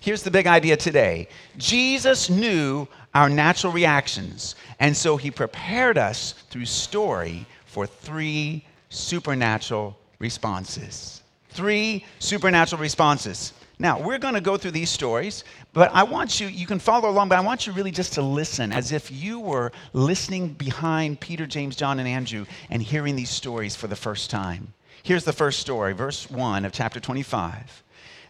Here's 0.00 0.22
the 0.22 0.30
big 0.30 0.46
idea 0.46 0.76
today 0.78 1.28
Jesus 1.58 2.30
knew 2.30 2.88
our 3.14 3.28
natural 3.28 3.74
reactions, 3.74 4.56
and 4.80 4.96
so 4.96 5.18
he 5.18 5.30
prepared 5.30 5.98
us 5.98 6.32
through 6.48 6.64
story 6.64 7.44
for 7.66 7.86
three 7.86 8.64
supernatural 8.88 9.98
responses. 10.18 11.22
Three 11.50 12.06
supernatural 12.20 12.80
responses. 12.80 13.52
Now, 13.78 14.00
we're 14.00 14.18
going 14.18 14.34
to 14.34 14.40
go 14.40 14.56
through 14.56 14.70
these 14.70 14.88
stories, 14.88 15.44
but 15.76 15.90
I 15.94 16.04
want 16.04 16.40
you, 16.40 16.46
you 16.46 16.66
can 16.66 16.78
follow 16.78 17.10
along, 17.10 17.28
but 17.28 17.36
I 17.36 17.42
want 17.42 17.66
you 17.66 17.72
really 17.74 17.90
just 17.90 18.14
to 18.14 18.22
listen 18.22 18.72
as 18.72 18.92
if 18.92 19.12
you 19.12 19.38
were 19.38 19.72
listening 19.92 20.54
behind 20.54 21.20
Peter, 21.20 21.46
James, 21.46 21.76
John, 21.76 21.98
and 21.98 22.08
Andrew 22.08 22.46
and 22.70 22.82
hearing 22.82 23.14
these 23.14 23.28
stories 23.28 23.76
for 23.76 23.86
the 23.86 23.94
first 23.94 24.30
time. 24.30 24.72
Here's 25.02 25.24
the 25.24 25.34
first 25.34 25.60
story, 25.60 25.92
verse 25.92 26.30
1 26.30 26.64
of 26.64 26.72
chapter 26.72 26.98
25. 26.98 27.82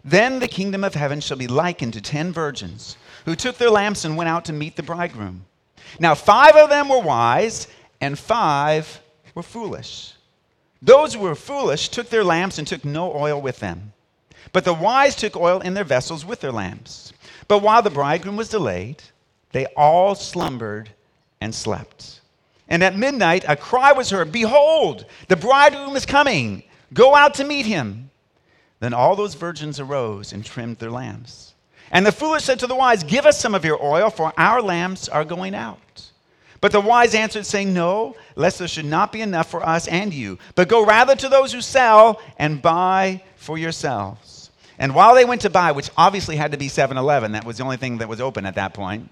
Then 0.05 0.41
the 0.41 0.49
kingdom 0.49 0.83
of 0.83 0.95
heaven 0.95 1.21
shall 1.21 1.37
be 1.37 1.47
likened 1.47 1.93
to 1.93 2.01
ten 2.01 2.33
virgins 2.33 2.97
who 3.27 3.37
took 3.37 3.59
their 3.59 3.71
lamps 3.71 4.05
and 4.05 4.17
went 4.17 4.29
out 4.29 4.45
to 4.47 4.53
meet 4.53 4.75
the 4.75 4.83
bridegroom. 4.83 5.45
Now, 6.01 6.17
five 6.17 6.57
of 6.57 6.69
them 6.69 6.89
were 6.89 6.99
wise, 6.99 7.69
and 8.01 8.19
five 8.19 9.01
were 9.37 9.45
foolish. 9.45 10.15
Those 10.83 11.15
who 11.15 11.21
were 11.21 11.37
foolish 11.37 11.91
took 11.91 12.11
their 12.11 12.25
lamps 12.25 12.59
and 12.59 12.67
took 12.67 12.85
no 12.85 13.15
oil 13.15 13.41
with 13.41 13.61
them. 13.61 13.93
But 14.53 14.65
the 14.65 14.75
wise 14.75 15.15
took 15.15 15.37
oil 15.37 15.61
in 15.61 15.75
their 15.75 15.85
vessels 15.85 16.25
with 16.25 16.41
their 16.41 16.53
lamps. 16.53 17.13
But 17.49 17.61
while 17.61 17.83
the 17.83 17.91
bridegroom 17.91 18.37
was 18.37 18.49
delayed, 18.49 19.03
they 19.53 19.67
all 19.77 20.15
slumbered 20.15 20.91
and 21.41 21.55
slept. 21.55 22.21
And 22.69 22.83
at 22.83 22.97
midnight, 22.97 23.45
a 23.47 23.57
cry 23.57 23.93
was 23.93 24.11
heard 24.11 24.33
Behold, 24.33 25.07
the 25.29 25.37
bridegroom 25.37 25.95
is 25.97 26.07
coming. 26.07 26.65
Go 26.93 27.15
out 27.15 27.35
to 27.35 27.45
meet 27.45 27.67
him. 27.67 28.11
Then 28.81 28.93
all 28.93 29.17
those 29.17 29.35
virgins 29.35 29.81
arose 29.81 30.33
and 30.33 30.45
trimmed 30.45 30.79
their 30.79 30.91
lamps. 30.91 31.55
And 31.91 32.05
the 32.05 32.13
foolish 32.13 32.45
said 32.45 32.59
to 32.61 32.67
the 32.67 32.75
wise, 32.75 33.05
Give 33.05 33.27
us 33.27 33.41
some 33.41 33.55
of 33.55 33.65
your 33.65 33.83
oil, 33.83 34.11
for 34.11 34.33
our 34.37 34.61
lamps 34.61 35.09
are 35.09 35.25
going 35.25 35.55
out. 35.55 36.11
But 36.61 36.73
the 36.73 36.81
wise 36.81 37.15
answered, 37.15 37.47
saying, 37.47 37.73
No, 37.73 38.17
lest 38.35 38.59
there 38.59 38.69
should 38.69 38.87
not 38.87 39.13
be 39.13 39.23
enough 39.23 39.51
for 39.51 39.65
us 39.65 39.87
and 39.87 40.13
you, 40.13 40.39
but 40.55 40.69
go 40.69 40.85
rather 40.85 41.15
to 41.15 41.29
those 41.29 41.53
who 41.53 41.61
sell 41.61 42.21
and 42.39 42.61
buy 42.61 43.23
for 43.37 43.57
yourselves. 43.57 44.36
And 44.79 44.95
while 44.95 45.15
they 45.15 45.25
went 45.25 45.43
to 45.43 45.51
buy, 45.51 45.73
which 45.73 45.91
obviously 45.97 46.37
had 46.37 46.53
to 46.53 46.59
be 46.59 46.69
7 46.69 46.97
Eleven, 46.97 47.33
that 47.33 47.45
was 47.45 47.59
the 47.59 47.65
only 47.65 47.77
thing 47.77 47.99
that 47.99 48.09
was 48.09 48.21
open 48.21 48.47
at 48.47 48.57
that 48.57 48.75
point, 48.75 49.11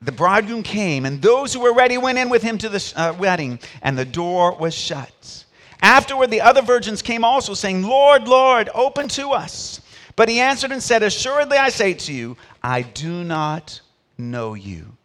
the 0.00 0.12
bridegroom 0.12 0.62
came, 0.62 1.04
and 1.04 1.20
those 1.20 1.52
who 1.52 1.60
were 1.60 1.74
ready 1.74 1.98
went 1.98 2.18
in 2.18 2.30
with 2.30 2.42
him 2.42 2.58
to 2.58 2.68
the 2.68 2.92
uh, 2.94 3.12
wedding, 3.18 3.58
and 3.82 3.98
the 3.98 4.04
door 4.04 4.56
was 4.56 4.74
shut. 4.74 5.44
Afterward, 5.82 6.30
the 6.30 6.40
other 6.40 6.62
virgins 6.62 7.02
came 7.02 7.24
also, 7.24 7.54
saying, 7.54 7.82
Lord, 7.82 8.28
Lord, 8.28 8.68
open 8.74 9.08
to 9.08 9.30
us. 9.30 9.80
But 10.16 10.28
he 10.28 10.40
answered 10.40 10.72
and 10.72 10.82
said, 10.82 11.02
Assuredly 11.02 11.58
I 11.58 11.68
say 11.68 11.94
to 11.94 12.12
you, 12.12 12.36
I 12.62 12.82
do 12.82 13.24
not 13.24 13.80
know 14.16 14.54
you. 14.54 14.96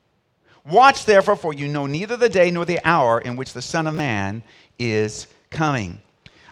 Watch 0.66 1.06
therefore, 1.06 1.36
for 1.36 1.54
you 1.54 1.68
know 1.68 1.86
neither 1.86 2.18
the 2.18 2.30
day 2.30 2.50
nor 2.50 2.66
the 2.66 2.80
hour 2.84 3.20
in 3.20 3.36
which 3.36 3.54
the 3.54 3.62
Son 3.62 3.86
of 3.86 3.94
Man 3.94 4.42
is 4.80 5.28
coming. 5.50 6.02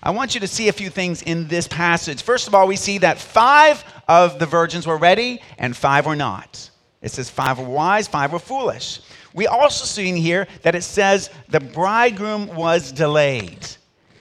I 0.04 0.12
want 0.12 0.34
you 0.34 0.42
to 0.42 0.48
see 0.48 0.68
a 0.68 0.74
few 0.74 0.90
things 0.90 1.22
in 1.22 1.48
this 1.48 1.68
passage. 1.68 2.24
First 2.24 2.48
of 2.48 2.56
all, 2.56 2.68
we 2.68 2.76
see 2.76 2.98
that 3.00 3.20
five 3.20 3.84
of 4.08 4.40
the 4.40 4.48
virgins 4.48 4.88
were 4.88 4.98
ready 4.98 5.42
and 5.60 5.78
five 5.78 6.06
were 6.06 6.16
not. 6.16 6.70
It 7.02 7.12
says 7.12 7.30
five 7.30 7.60
were 7.60 7.66
wise, 7.66 8.08
five 8.08 8.34
were 8.34 8.40
foolish. 8.40 9.02
We 9.34 9.48
also 9.48 9.86
see 9.86 10.10
in 10.10 10.16
here 10.16 10.48
that 10.64 10.76
it 10.76 10.84
says 10.84 11.30
the 11.50 11.60
bridegroom 11.60 12.48
was 12.56 12.92
delayed. 12.92 13.68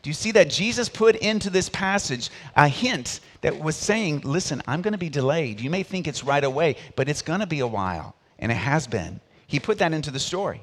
Do 0.02 0.08
you 0.08 0.14
see 0.14 0.32
that 0.32 0.50
Jesus 0.50 0.88
put 0.88 1.16
into 1.16 1.50
this 1.50 1.68
passage 1.68 2.30
a 2.56 2.68
hint 2.68 3.20
that 3.40 3.58
was 3.58 3.76
saying, 3.76 4.20
listen, 4.24 4.62
I'm 4.66 4.82
going 4.82 4.92
to 4.92 4.98
be 4.98 5.08
delayed. 5.08 5.60
You 5.60 5.70
may 5.70 5.82
think 5.82 6.06
it's 6.06 6.24
right 6.24 6.44
away, 6.44 6.76
but 6.96 7.08
it's 7.08 7.22
going 7.22 7.40
to 7.40 7.46
be 7.46 7.60
a 7.60 7.66
while. 7.66 8.14
And 8.38 8.52
it 8.52 8.56
has 8.56 8.86
been. 8.86 9.20
He 9.46 9.60
put 9.60 9.78
that 9.78 9.92
into 9.92 10.10
the 10.10 10.20
story. 10.20 10.62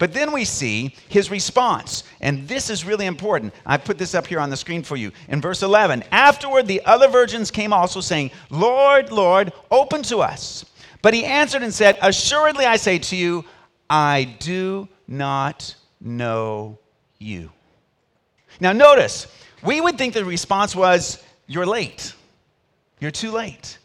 But 0.00 0.14
then 0.14 0.32
we 0.32 0.46
see 0.46 0.94
his 1.08 1.30
response. 1.30 2.04
And 2.22 2.48
this 2.48 2.70
is 2.70 2.86
really 2.86 3.04
important. 3.04 3.52
I 3.66 3.76
put 3.76 3.98
this 3.98 4.14
up 4.14 4.26
here 4.26 4.40
on 4.40 4.48
the 4.48 4.56
screen 4.56 4.82
for 4.82 4.96
you. 4.96 5.12
In 5.28 5.42
verse 5.42 5.62
11, 5.62 6.04
afterward, 6.10 6.66
the 6.66 6.82
other 6.86 7.06
virgins 7.06 7.50
came 7.50 7.70
also, 7.70 8.00
saying, 8.00 8.30
Lord, 8.48 9.12
Lord, 9.12 9.52
open 9.70 10.02
to 10.04 10.20
us. 10.20 10.64
But 11.02 11.12
he 11.12 11.26
answered 11.26 11.62
and 11.62 11.72
said, 11.72 11.98
Assuredly, 12.00 12.64
I 12.64 12.76
say 12.76 12.98
to 12.98 13.16
you, 13.16 13.44
I 13.90 14.24
do 14.40 14.88
not 15.06 15.74
know 16.00 16.78
you. 17.18 17.52
Now, 18.58 18.72
notice, 18.72 19.26
we 19.62 19.82
would 19.82 19.98
think 19.98 20.14
the 20.14 20.24
response 20.24 20.74
was, 20.74 21.22
you're 21.46 21.66
late. 21.66 22.14
You're 23.00 23.10
too 23.10 23.32
late. 23.32 23.76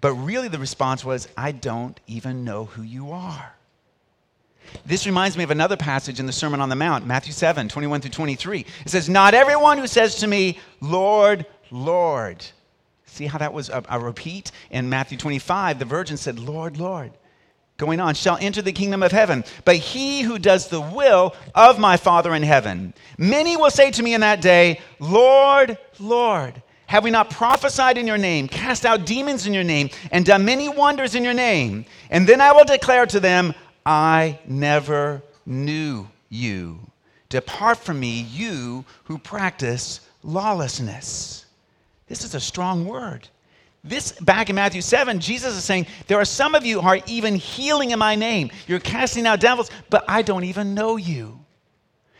But 0.00 0.14
really, 0.14 0.48
the 0.48 0.58
response 0.58 1.04
was, 1.04 1.28
I 1.36 1.52
don't 1.52 2.00
even 2.08 2.44
know 2.44 2.64
who 2.64 2.82
you 2.82 3.12
are. 3.12 3.54
This 4.84 5.06
reminds 5.06 5.36
me 5.36 5.44
of 5.44 5.50
another 5.50 5.76
passage 5.76 6.20
in 6.20 6.26
the 6.26 6.32
Sermon 6.32 6.60
on 6.60 6.68
the 6.68 6.76
Mount, 6.76 7.06
Matthew 7.06 7.32
7, 7.32 7.68
21 7.68 8.00
through 8.00 8.10
23. 8.10 8.66
It 8.84 8.90
says, 8.90 9.08
Not 9.08 9.34
everyone 9.34 9.78
who 9.78 9.86
says 9.86 10.16
to 10.16 10.26
me, 10.26 10.58
Lord, 10.80 11.46
Lord. 11.70 12.44
See 13.06 13.26
how 13.26 13.38
that 13.38 13.52
was 13.52 13.68
a, 13.68 13.82
a 13.88 13.98
repeat? 13.98 14.52
In 14.70 14.88
Matthew 14.88 15.18
25, 15.18 15.78
the 15.78 15.84
virgin 15.84 16.16
said, 16.16 16.38
Lord, 16.38 16.78
Lord 16.78 17.12
going 17.82 17.98
on, 17.98 18.14
shall 18.14 18.38
enter 18.40 18.62
the 18.62 18.70
kingdom 18.70 19.02
of 19.02 19.10
heaven, 19.10 19.42
but 19.64 19.74
he 19.74 20.22
who 20.22 20.38
does 20.38 20.68
the 20.68 20.80
will 20.80 21.34
of 21.52 21.80
my 21.80 21.96
Father 21.96 22.32
in 22.32 22.42
heaven. 22.44 22.94
Many 23.18 23.56
will 23.56 23.70
say 23.70 23.90
to 23.90 24.02
me 24.04 24.14
in 24.14 24.20
that 24.20 24.40
day, 24.40 24.80
Lord, 25.00 25.76
Lord, 25.98 26.62
have 26.86 27.02
we 27.02 27.10
not 27.10 27.30
prophesied 27.30 27.98
in 27.98 28.06
your 28.06 28.18
name, 28.18 28.46
cast 28.46 28.86
out 28.86 29.04
demons 29.04 29.48
in 29.48 29.54
your 29.54 29.64
name, 29.64 29.90
and 30.12 30.24
done 30.24 30.44
many 30.44 30.68
wonders 30.68 31.16
in 31.16 31.24
your 31.24 31.34
name? 31.34 31.84
And 32.08 32.28
then 32.28 32.40
I 32.40 32.52
will 32.52 32.64
declare 32.64 33.06
to 33.06 33.18
them, 33.18 33.52
I 33.84 34.38
never 34.46 35.22
knew 35.46 36.08
you. 36.28 36.80
Depart 37.28 37.78
from 37.78 37.98
me, 37.98 38.22
you 38.30 38.84
who 39.04 39.18
practice 39.18 40.00
lawlessness. 40.22 41.46
This 42.06 42.24
is 42.24 42.34
a 42.34 42.40
strong 42.40 42.86
word. 42.86 43.28
This 43.84 44.12
back 44.12 44.48
in 44.48 44.56
Matthew 44.56 44.80
7, 44.80 45.18
Jesus 45.18 45.56
is 45.56 45.64
saying, 45.64 45.86
There 46.06 46.20
are 46.20 46.24
some 46.24 46.54
of 46.54 46.64
you 46.64 46.80
who 46.80 46.88
are 46.88 47.00
even 47.06 47.34
healing 47.34 47.90
in 47.90 47.98
my 47.98 48.14
name. 48.14 48.50
You're 48.68 48.78
casting 48.78 49.26
out 49.26 49.40
devils, 49.40 49.70
but 49.90 50.04
I 50.06 50.22
don't 50.22 50.44
even 50.44 50.74
know 50.74 50.96
you. 50.96 51.40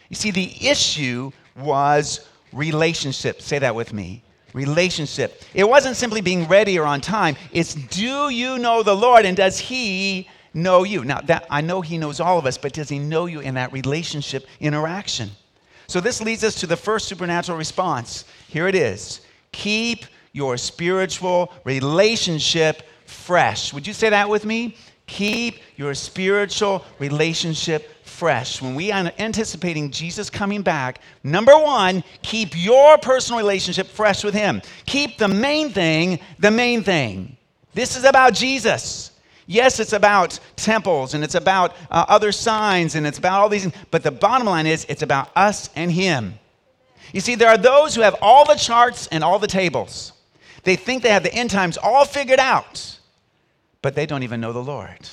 You 0.09 0.17
see, 0.17 0.31
the 0.31 0.51
issue 0.67 1.31
was 1.57 2.27
relationship. 2.53 3.41
Say 3.41 3.61
that 3.61 3.75
with 3.75 3.93
me 3.93 4.25
relationship. 4.55 5.43
It 5.55 5.69
wasn't 5.69 5.97
simply 5.97 6.21
being 6.21 6.47
ready 6.47 6.79
or 6.79 6.85
on 6.85 7.01
time. 7.01 7.37
It's 7.53 7.75
do 7.75 8.29
you 8.29 8.59
know 8.59 8.83
the 8.83 8.95
Lord 8.95 9.25
and 9.25 9.37
does 9.37 9.59
he 9.59 10.29
know 10.55 10.85
you? 10.85 11.05
Now 11.05 11.21
that 11.23 11.47
I 11.51 11.61
know 11.61 11.81
he 11.81 11.99
knows 11.99 12.21
all 12.21 12.39
of 12.39 12.47
us, 12.47 12.59
but 12.59 12.73
does 12.73 12.89
he 12.89 12.99
know 12.99 13.27
you 13.27 13.41
in 13.41 13.55
that 13.55 13.73
relationship 13.73 14.47
interaction? 14.61 15.31
So 15.87 16.01
this 16.01 16.21
leads 16.21 16.45
us 16.45 16.55
to 16.57 16.67
the 16.67 16.77
first 16.77 17.09
supernatural 17.09 17.59
response. 17.59 18.25
Here 18.49 18.69
it 18.69 18.75
is. 18.75 19.21
Keep 19.53 20.07
your 20.33 20.57
spiritual 20.57 21.53
relationship 21.65 22.83
fresh. 23.05 23.73
Would 23.75 23.87
you 23.87 23.93
say 23.93 24.11
that 24.11 24.29
with 24.29 24.45
me? 24.45 24.77
Keep 25.07 25.59
your 25.77 25.95
spiritual 25.95 26.85
relationship 26.99 27.93
fresh, 28.13 28.63
when 28.63 28.75
we 28.75 28.93
are 28.93 29.11
anticipating 29.19 29.91
Jesus 29.91 30.31
coming 30.31 30.63
back, 30.63 31.01
number 31.25 31.59
one, 31.59 32.05
keep 32.23 32.51
your 32.55 32.99
personal 32.99 33.39
relationship 33.39 33.87
fresh 33.87 34.23
with 34.23 34.35
Him. 34.35 34.63
Keep 34.87 35.19
the 35.19 35.29
main 35.29 35.71
thing 35.71 36.21
the 36.39 36.51
main 36.51 36.85
thing. 36.85 37.37
This 37.75 37.97
is 37.97 38.05
about 38.05 38.35
Jesus. 38.35 39.12
Yes, 39.47 39.81
it's 39.81 39.93
about 39.93 40.39
temples 40.57 41.15
and 41.15 41.25
it's 41.25 41.35
about 41.35 41.75
uh, 41.91 42.05
other 42.09 42.33
signs 42.33 42.95
and 42.95 43.07
it's 43.07 43.19
about 43.19 43.41
all 43.41 43.49
these, 43.49 43.71
but 43.91 44.03
the 44.03 44.11
bottom 44.11 44.47
line 44.47 44.67
is 44.67 44.87
it's 44.89 45.03
about 45.03 45.31
us 45.37 45.69
and 45.75 45.91
Him. 45.91 46.39
You 47.13 47.21
see, 47.21 47.35
there 47.35 47.49
are 47.49 47.59
those 47.59 47.95
who 47.95 48.01
have 48.03 48.17
all 48.23 48.47
the 48.47 48.55
charts 48.55 49.09
and 49.09 49.23
all 49.23 49.39
the 49.39 49.47
tables. 49.47 50.13
They 50.65 50.77
think 50.77 51.03
they 51.03 51.11
have 51.11 51.25
the 51.25 51.35
end 51.35 51.51
times 51.51 51.77
all 51.77 52.05
figured 52.05 52.39
out, 52.39 52.99
but 53.83 53.95
they 53.95 54.07
don't 54.07 54.23
even 54.23 54.41
know 54.41 54.53
the 54.53 54.63
Lord. 54.63 55.09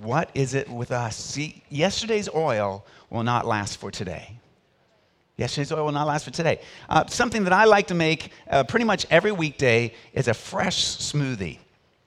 What 0.00 0.30
is 0.32 0.54
it 0.54 0.68
with 0.68 0.90
us? 0.90 1.16
See, 1.16 1.62
yesterday's 1.68 2.28
oil 2.34 2.86
will 3.10 3.22
not 3.22 3.46
last 3.46 3.76
for 3.76 3.90
today. 3.90 4.38
Yesterday's 5.36 5.72
oil 5.72 5.84
will 5.84 5.92
not 5.92 6.06
last 6.06 6.24
for 6.24 6.30
today. 6.30 6.60
Uh, 6.88 7.06
something 7.06 7.44
that 7.44 7.52
I 7.52 7.64
like 7.64 7.88
to 7.88 7.94
make 7.94 8.32
uh, 8.50 8.64
pretty 8.64 8.84
much 8.84 9.06
every 9.10 9.32
weekday 9.32 9.94
is 10.14 10.28
a 10.28 10.34
fresh 10.34 10.84
smoothie. 10.84 11.58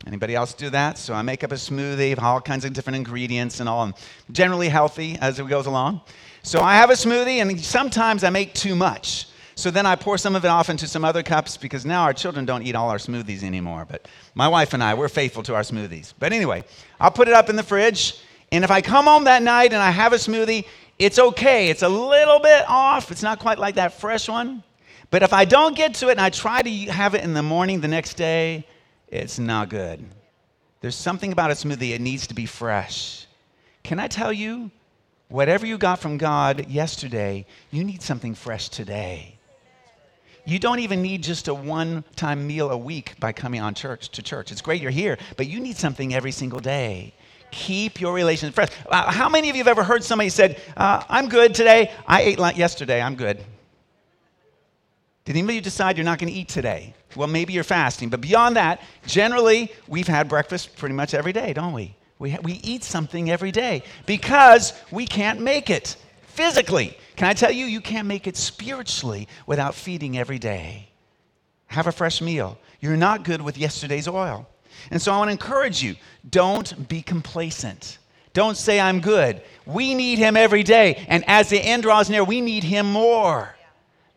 Anybody 0.05 0.35
else 0.35 0.53
do 0.53 0.69
that? 0.69 0.97
So 0.97 1.13
I 1.13 1.21
make 1.21 1.43
up 1.43 1.51
a 1.51 1.55
smoothie 1.55 2.13
of 2.13 2.19
all 2.19 2.41
kinds 2.41 2.65
of 2.65 2.73
different 2.73 2.97
ingredients 2.97 3.59
and 3.59 3.69
all, 3.69 3.83
and 3.83 3.93
generally 4.31 4.69
healthy 4.69 5.17
as 5.21 5.39
it 5.39 5.47
goes 5.47 5.65
along. 5.65 6.01
So 6.43 6.61
I 6.61 6.75
have 6.75 6.89
a 6.89 6.93
smoothie, 6.93 7.37
and 7.37 7.59
sometimes 7.59 8.23
I 8.23 8.29
make 8.29 8.53
too 8.53 8.75
much. 8.75 9.27
So 9.55 9.71
then 9.71 9.85
I 9.85 9.95
pour 9.95 10.17
some 10.17 10.35
of 10.35 10.43
it 10.43 10.47
off 10.47 10.69
into 10.69 10.87
some 10.87 11.05
other 11.05 11.23
cups 11.23 11.57
because 11.57 11.85
now 11.85 12.03
our 12.03 12.13
children 12.13 12.43
don't 12.43 12.63
eat 12.63 12.75
all 12.75 12.89
our 12.89 12.97
smoothies 12.97 13.43
anymore. 13.43 13.85
But 13.89 14.07
my 14.33 14.47
wife 14.47 14.73
and 14.73 14.83
I, 14.83 14.95
we're 14.95 15.09
faithful 15.09 15.43
to 15.43 15.55
our 15.55 15.61
smoothies. 15.61 16.13
But 16.17 16.33
anyway, 16.33 16.63
I'll 16.99 17.11
put 17.11 17.27
it 17.27 17.33
up 17.33 17.49
in 17.49 17.55
the 17.55 17.63
fridge. 17.63 18.19
And 18.51 18.63
if 18.63 18.71
I 18.71 18.81
come 18.81 19.05
home 19.05 19.25
that 19.25 19.43
night 19.43 19.71
and 19.71 19.81
I 19.81 19.91
have 19.91 20.11
a 20.11 20.17
smoothie, 20.17 20.65
it's 20.99 21.19
okay. 21.19 21.69
It's 21.69 21.83
a 21.83 21.89
little 21.89 22.39
bit 22.39 22.65
off. 22.67 23.11
It's 23.11 23.23
not 23.23 23.39
quite 23.39 23.59
like 23.59 23.75
that 23.75 23.99
fresh 23.99 24.27
one. 24.27 24.63
But 25.11 25.21
if 25.21 25.33
I 25.33 25.45
don't 25.45 25.75
get 25.75 25.93
to 25.95 26.09
it 26.09 26.13
and 26.13 26.21
I 26.21 26.29
try 26.29 26.61
to 26.61 26.69
have 26.91 27.13
it 27.13 27.23
in 27.23 27.33
the 27.33 27.43
morning 27.43 27.81
the 27.81 27.87
next 27.87 28.15
day, 28.15 28.65
it's 29.13 29.37
not 29.37 29.69
good. 29.69 30.03
There's 30.81 30.95
something 30.95 31.31
about 31.31 31.51
a 31.51 31.53
smoothie, 31.53 31.91
it 31.91 32.01
needs 32.01 32.27
to 32.27 32.33
be 32.33 32.45
fresh. 32.45 33.27
Can 33.83 33.99
I 33.99 34.07
tell 34.07 34.33
you, 34.33 34.71
whatever 35.29 35.65
you 35.65 35.77
got 35.77 35.99
from 35.99 36.17
God 36.17 36.67
yesterday, 36.67 37.45
you 37.69 37.83
need 37.83 38.01
something 38.01 38.33
fresh 38.33 38.69
today. 38.69 39.37
You 40.45 40.57
don't 40.59 40.79
even 40.79 41.01
need 41.01 41.21
just 41.23 41.47
a 41.47 41.53
one 41.53 42.03
time 42.15 42.45
meal 42.47 42.71
a 42.71 42.77
week 42.77 43.17
by 43.19 43.31
coming 43.31 43.61
on 43.61 43.75
church 43.75 44.09
to 44.09 44.21
church. 44.21 44.51
It's 44.51 44.61
great 44.61 44.81
you're 44.81 44.91
here, 44.91 45.17
but 45.37 45.47
you 45.47 45.59
need 45.59 45.77
something 45.77 46.13
every 46.13 46.31
single 46.31 46.59
day. 46.59 47.13
Keep 47.51 48.01
your 48.01 48.13
relationship 48.13 48.55
fresh. 48.55 48.69
Uh, 48.89 49.11
how 49.11 49.29
many 49.29 49.49
of 49.49 49.55
you 49.55 49.61
have 49.61 49.69
ever 49.69 49.83
heard 49.83 50.03
somebody 50.03 50.29
said, 50.29 50.59
uh, 50.75 51.03
I'm 51.07 51.29
good 51.29 51.53
today. 51.53 51.91
I 52.07 52.23
ate 52.23 52.39
lunch 52.39 52.57
yesterday. 52.57 52.99
I'm 52.99 53.15
good. 53.15 53.37
Did 55.23 55.37
anybody 55.37 55.61
decide 55.61 55.97
you're 55.97 56.03
not 56.03 56.17
going 56.17 56.33
to 56.33 56.37
eat 56.37 56.49
today? 56.49 56.95
Well, 57.15 57.27
maybe 57.27 57.53
you're 57.53 57.63
fasting. 57.63 58.09
But 58.09 58.21
beyond 58.21 58.55
that, 58.55 58.81
generally, 59.05 59.71
we've 59.87 60.07
had 60.07 60.27
breakfast 60.29 60.75
pretty 60.75 60.95
much 60.95 61.13
every 61.13 61.33
day, 61.33 61.53
don't 61.53 61.73
we? 61.73 61.95
We, 62.19 62.31
ha- 62.31 62.41
we 62.43 62.53
eat 62.63 62.83
something 62.83 63.29
every 63.29 63.51
day 63.51 63.83
because 64.05 64.73
we 64.91 65.05
can't 65.05 65.41
make 65.41 65.69
it 65.69 65.95
physically. 66.27 66.97
Can 67.15 67.27
I 67.27 67.33
tell 67.33 67.51
you, 67.51 67.65
you 67.65 67.81
can't 67.81 68.07
make 68.07 68.27
it 68.27 68.37
spiritually 68.37 69.27
without 69.45 69.75
feeding 69.75 70.17
every 70.17 70.39
day. 70.39 70.89
Have 71.67 71.87
a 71.87 71.91
fresh 71.91 72.21
meal. 72.21 72.57
You're 72.79 72.97
not 72.97 73.23
good 73.23 73.41
with 73.41 73.57
yesterday's 73.57 74.07
oil. 74.07 74.47
And 74.91 75.01
so 75.01 75.11
I 75.11 75.17
want 75.17 75.29
to 75.29 75.31
encourage 75.31 75.81
you 75.81 75.95
don't 76.29 76.87
be 76.87 77.01
complacent. 77.01 77.97
Don't 78.33 78.57
say, 78.57 78.79
I'm 78.79 78.99
good. 78.99 79.41
We 79.65 79.93
need 79.93 80.17
him 80.17 80.35
every 80.35 80.63
day. 80.63 81.05
And 81.07 81.23
as 81.27 81.49
the 81.49 81.59
end 81.59 81.83
draws 81.83 82.09
near, 82.09 82.23
we 82.23 82.41
need 82.41 82.63
him 82.63 82.91
more. 82.91 83.55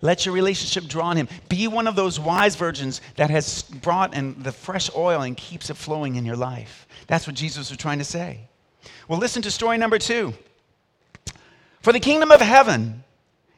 Let 0.03 0.27
your 0.27 0.35
relationship 0.35 0.89
draw 0.89 1.07
on 1.07 1.17
him. 1.17 1.29
Be 1.49 1.69
one 1.69 1.87
of 1.87 1.97
those 1.97 2.21
wise 2.21 2.55
virgins 2.55 3.01
that 3.17 3.31
has 3.31 3.63
brought 3.63 4.15
in 4.15 4.43
the 4.43 4.53
fresh 4.53 4.91
oil 4.95 5.23
and 5.23 5.37
keeps 5.37 5.71
it 5.71 5.77
flowing 5.77 6.17
in 6.17 6.27
your 6.27 6.37
life. 6.37 6.87
That's 7.07 7.27
what 7.27 7.37
Jesus 7.37 7.71
was 7.71 7.79
trying 7.79 7.99
to 7.99 8.05
say. 8.05 8.41
Well, 9.09 9.19
listen 9.19 9.43
to 9.43 9.51
story 9.51 9.79
number 9.79 9.99
two. 9.99 10.35
For 11.81 11.93
the 11.93 12.01
kingdom 12.01 12.31
of 12.31 12.41
heaven 12.41 13.05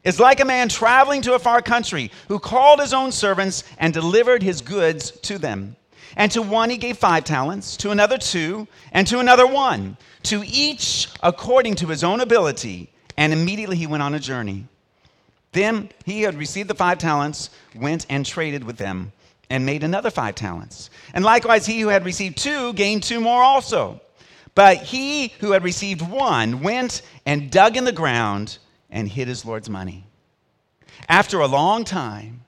is 0.05 0.21
like 0.21 0.41
a 0.41 0.45
man 0.45 0.69
traveling 0.69 1.23
to 1.23 1.35
a 1.35 1.39
far 1.39 1.61
country 1.61 2.11
who 2.29 2.39
called 2.39 2.81
his 2.81 2.95
own 2.95 3.11
servants 3.11 3.65
and 3.79 3.93
delivered 3.93 4.43
his 4.43 4.61
goods 4.61 5.11
to 5.23 5.39
them. 5.39 5.77
And 6.17 6.31
to 6.33 6.43
one 6.43 6.71
he 6.71 6.77
gave 6.77 6.99
five 6.99 7.25
talents, 7.25 7.77
to 7.79 7.91
another 7.91 8.17
two, 8.17 8.67
and 8.93 9.07
to 9.09 9.19
another 9.19 9.47
one, 9.47 9.97
to 10.25 10.43
each 10.47 11.09
according 11.23 11.75
to 11.77 11.89
his 11.89 12.05
own 12.05 12.21
ability. 12.21 12.93
And 13.17 13.33
immediately 13.33 13.77
he 13.77 13.87
went 13.87 14.03
on 14.03 14.15
a 14.15 14.21
journey. 14.21 14.67
Then 15.53 15.91
he 16.05 16.23
had 16.23 16.35
received 16.35 16.69
the 16.69 16.75
five 16.75 16.99
talents, 16.99 17.51
went 17.75 18.07
and 18.11 18.25
traded 18.25 18.65
with 18.65 18.77
them, 18.77 19.13
and 19.51 19.65
made 19.65 19.83
another 19.83 20.11
five 20.11 20.35
talents. 20.35 20.91
And 21.15 21.25
likewise, 21.25 21.67
he 21.67 21.81
who 21.81 21.89
had 21.89 22.05
received 22.05 22.37
two 22.37 22.73
gained 22.75 23.03
two 23.03 23.21
more 23.21 23.43
also. 23.43 24.01
But 24.55 24.79
he 24.79 25.29
who 25.41 25.53
had 25.53 25.63
received 25.63 26.03
one 26.03 26.63
went 26.63 27.03
and 27.25 27.51
dug 27.51 27.77
in 27.77 27.85
the 27.85 27.93
ground 27.93 28.59
and 28.91 29.09
hid 29.09 29.29
his 29.29 29.45
Lord's 29.45 29.71
money. 29.71 30.05
After 31.09 31.41
a 31.41 31.47
long 31.47 31.85
time, 31.85 32.45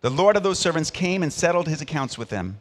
the 0.00 0.10
Lord 0.10 0.36
of 0.36 0.42
those 0.42 0.58
servants 0.58 0.90
came 0.90 1.22
and 1.22 1.32
settled 1.32 1.68
his 1.68 1.80
accounts 1.80 2.18
with 2.18 2.28
them. 2.28 2.60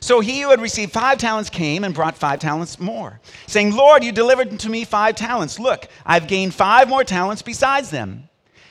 So 0.00 0.20
he 0.20 0.42
who 0.42 0.50
had 0.50 0.60
received 0.60 0.92
five 0.92 1.18
talents 1.18 1.50
came 1.50 1.82
and 1.82 1.94
brought 1.94 2.16
five 2.16 2.38
talents 2.38 2.78
more, 2.78 3.20
saying, 3.46 3.74
Lord, 3.74 4.04
you 4.04 4.12
delivered 4.12 4.58
to 4.60 4.68
me 4.68 4.84
five 4.84 5.16
talents. 5.16 5.58
Look, 5.58 5.88
I've 6.06 6.28
gained 6.28 6.54
five 6.54 6.88
more 6.88 7.04
talents 7.04 7.42
besides 7.42 7.90
them. 7.90 8.27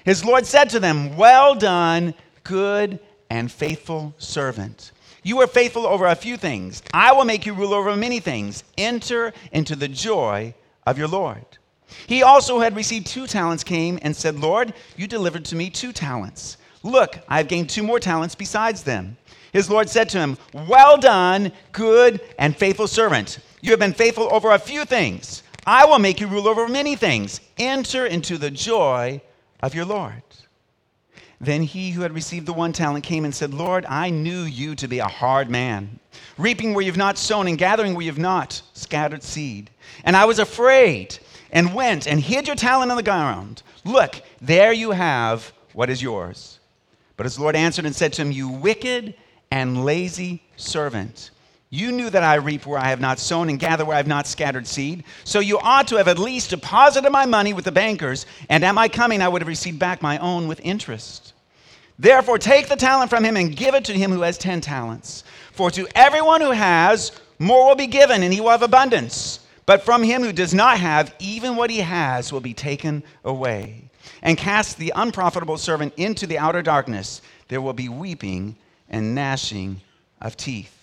His 0.07 0.23
Lord 0.23 0.45
said 0.45 0.69
to 0.69 0.79
them, 0.79 1.17
Well 1.17 1.53
done, 1.53 2.13
good 2.45 3.01
and 3.29 3.51
faithful 3.51 4.15
servant. 4.17 4.93
You 5.21 5.35
were 5.35 5.47
faithful 5.47 5.85
over 5.85 6.05
a 6.05 6.15
few 6.15 6.37
things. 6.37 6.81
I 6.93 7.11
will 7.11 7.25
make 7.25 7.45
you 7.45 7.53
rule 7.53 7.73
over 7.73 7.93
many 7.93 8.21
things. 8.21 8.63
Enter 8.77 9.33
into 9.51 9.75
the 9.75 9.89
joy 9.89 10.53
of 10.85 10.97
your 10.97 11.09
Lord. 11.09 11.43
He 12.07 12.23
also 12.23 12.61
had 12.61 12.73
received 12.73 13.07
two 13.07 13.27
talents, 13.27 13.65
came 13.65 13.99
and 14.01 14.15
said, 14.15 14.39
Lord, 14.39 14.73
you 14.95 15.07
delivered 15.07 15.43
to 15.43 15.57
me 15.57 15.69
two 15.69 15.91
talents. 15.91 16.55
Look, 16.83 17.19
I 17.27 17.39
have 17.39 17.49
gained 17.49 17.69
two 17.69 17.83
more 17.83 17.99
talents 17.99 18.33
besides 18.33 18.83
them. 18.83 19.17
His 19.51 19.69
Lord 19.69 19.89
said 19.89 20.07
to 20.11 20.19
him, 20.19 20.37
Well 20.53 20.97
done, 20.97 21.51
good 21.73 22.21
and 22.39 22.55
faithful 22.55 22.87
servant. 22.87 23.39
You 23.59 23.71
have 23.71 23.79
been 23.81 23.91
faithful 23.91 24.33
over 24.33 24.51
a 24.51 24.59
few 24.59 24.85
things. 24.85 25.43
I 25.65 25.83
will 25.83 25.99
make 25.99 26.21
you 26.21 26.27
rule 26.27 26.47
over 26.47 26.69
many 26.69 26.95
things. 26.95 27.41
Enter 27.57 28.05
into 28.05 28.37
the 28.37 28.51
joy 28.51 29.19
of 29.61 29.75
your 29.75 29.85
Lord. 29.85 30.21
Then 31.39 31.61
he 31.61 31.91
who 31.91 32.01
had 32.01 32.13
received 32.13 32.47
the 32.47 32.53
one 32.53 32.73
talent 32.73 33.03
came 33.03 33.23
and 33.23 33.33
said, 33.33 33.53
Lord, 33.53 33.85
I 33.85 34.09
knew 34.09 34.41
you 34.41 34.75
to 34.75 34.87
be 34.87 34.99
a 34.99 35.07
hard 35.07 35.49
man, 35.49 35.99
reaping 36.37 36.73
where 36.73 36.83
you've 36.83 36.97
not 36.97 37.17
sown 37.17 37.47
and 37.47 37.57
gathering 37.57 37.93
where 37.93 38.05
you've 38.05 38.17
not 38.17 38.61
scattered 38.73 39.21
seed. 39.21 39.69
And 40.03 40.15
I 40.17 40.25
was 40.25 40.39
afraid 40.39 41.19
and 41.51 41.75
went 41.75 42.07
and 42.07 42.19
hid 42.19 42.47
your 42.47 42.55
talent 42.55 42.91
on 42.91 42.97
the 42.97 43.03
ground. 43.03 43.61
Look, 43.85 44.21
there 44.41 44.73
you 44.73 44.91
have 44.91 45.53
what 45.73 45.89
is 45.89 46.01
yours. 46.01 46.59
But 47.17 47.25
his 47.25 47.39
Lord 47.39 47.55
answered 47.55 47.85
and 47.85 47.95
said 47.95 48.13
to 48.13 48.23
him, 48.23 48.31
You 48.31 48.49
wicked 48.49 49.13
and 49.51 49.85
lazy 49.85 50.41
servant. 50.55 51.31
You 51.69 51.91
knew 51.91 52.09
that 52.09 52.23
I 52.23 52.35
reap 52.35 52.65
where 52.65 52.79
I 52.79 52.89
have 52.89 53.01
not 53.01 53.19
sown 53.19 53.49
and 53.49 53.59
gather 53.59 53.83
where 53.83 53.95
I 53.95 53.97
have 53.97 54.07
not 54.07 54.25
scattered 54.25 54.67
seed. 54.67 55.03
So 55.25 55.39
you 55.39 55.59
ought 55.59 55.89
to 55.89 55.97
have 55.97 56.07
at 56.07 56.17
least 56.17 56.51
deposited 56.51 57.09
my 57.09 57.25
money 57.25 57.51
with 57.51 57.65
the 57.65 57.73
bankers, 57.73 58.25
and 58.47 58.63
at 58.63 58.73
my 58.73 58.87
coming 58.87 59.21
I 59.21 59.27
would 59.27 59.41
have 59.41 59.49
received 59.49 59.77
back 59.77 60.01
my 60.01 60.17
own 60.19 60.47
with 60.47 60.61
interest. 60.63 61.33
Therefore, 61.99 62.37
take 62.37 62.69
the 62.69 62.75
talent 62.75 63.09
from 63.09 63.23
him 63.23 63.35
and 63.35 63.55
give 63.55 63.75
it 63.75 63.83
to 63.85 63.93
him 63.93 64.11
who 64.11 64.21
has 64.21 64.37
ten 64.37 64.61
talents. 64.61 65.23
For 65.51 65.69
to 65.71 65.87
everyone 65.93 66.41
who 66.41 66.51
has, 66.51 67.11
more 67.39 67.67
will 67.67 67.75
be 67.75 67.87
given, 67.87 68.23
and 68.23 68.31
he 68.31 68.39
will 68.39 68.51
have 68.51 68.61
abundance. 68.61 69.41
But 69.65 69.83
from 69.83 70.03
him 70.03 70.21
who 70.23 70.31
does 70.31 70.53
not 70.53 70.79
have, 70.79 71.13
even 71.19 71.57
what 71.57 71.69
he 71.69 71.79
has 71.79 72.31
will 72.31 72.39
be 72.39 72.53
taken 72.53 73.03
away. 73.25 73.89
And 74.21 74.37
cast 74.37 74.77
the 74.77 74.93
unprofitable 74.95 75.57
servant 75.57 75.93
into 75.97 76.27
the 76.27 76.37
outer 76.37 76.61
darkness. 76.61 77.21
There 77.49 77.59
will 77.59 77.73
be 77.73 77.89
weeping 77.89 78.55
and 78.89 79.13
gnashing 79.13 79.81
of 80.21 80.37
teeth. 80.37 80.76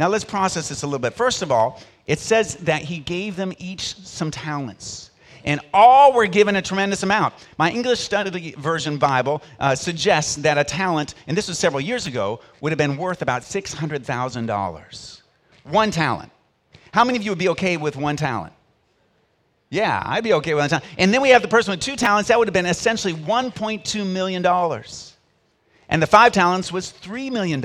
Now 0.00 0.08
let's 0.08 0.24
process 0.24 0.70
this 0.70 0.82
a 0.82 0.86
little 0.86 0.98
bit. 0.98 1.12
First 1.12 1.42
of 1.42 1.52
all, 1.52 1.78
it 2.06 2.18
says 2.18 2.54
that 2.56 2.80
he 2.80 3.00
gave 3.00 3.36
them 3.36 3.52
each 3.58 3.94
some 3.96 4.30
talents. 4.30 5.10
And 5.44 5.60
all 5.74 6.14
were 6.14 6.26
given 6.26 6.56
a 6.56 6.62
tremendous 6.62 7.02
amount. 7.02 7.34
My 7.58 7.70
English 7.70 8.00
Study 8.00 8.54
Version 8.58 8.96
Bible 8.96 9.42
uh, 9.58 9.74
suggests 9.74 10.36
that 10.36 10.56
a 10.56 10.64
talent, 10.64 11.14
and 11.26 11.36
this 11.36 11.48
was 11.48 11.58
several 11.58 11.82
years 11.82 12.06
ago, 12.06 12.40
would 12.62 12.72
have 12.72 12.78
been 12.78 12.96
worth 12.96 13.20
about 13.20 13.42
$600,000. 13.42 15.20
One 15.64 15.90
talent. 15.90 16.32
How 16.92 17.04
many 17.04 17.18
of 17.18 17.22
you 17.22 17.30
would 17.30 17.38
be 17.38 17.50
okay 17.50 17.76
with 17.76 17.96
one 17.96 18.16
talent? 18.16 18.54
Yeah, 19.68 20.02
I'd 20.04 20.24
be 20.24 20.32
okay 20.32 20.54
with 20.54 20.62
one 20.62 20.70
talent. 20.70 20.86
And 20.96 21.12
then 21.12 21.20
we 21.20 21.28
have 21.28 21.42
the 21.42 21.48
person 21.48 21.72
with 21.72 21.80
two 21.80 21.96
talents, 21.96 22.28
that 22.28 22.38
would 22.38 22.48
have 22.48 22.54
been 22.54 22.64
essentially 22.64 23.12
$1.2 23.12 24.06
million 24.06 24.42
and 25.90 26.00
the 26.00 26.06
five 26.06 26.32
talents 26.32 26.72
was 26.72 26.94
$3 27.02 27.30
million. 27.30 27.60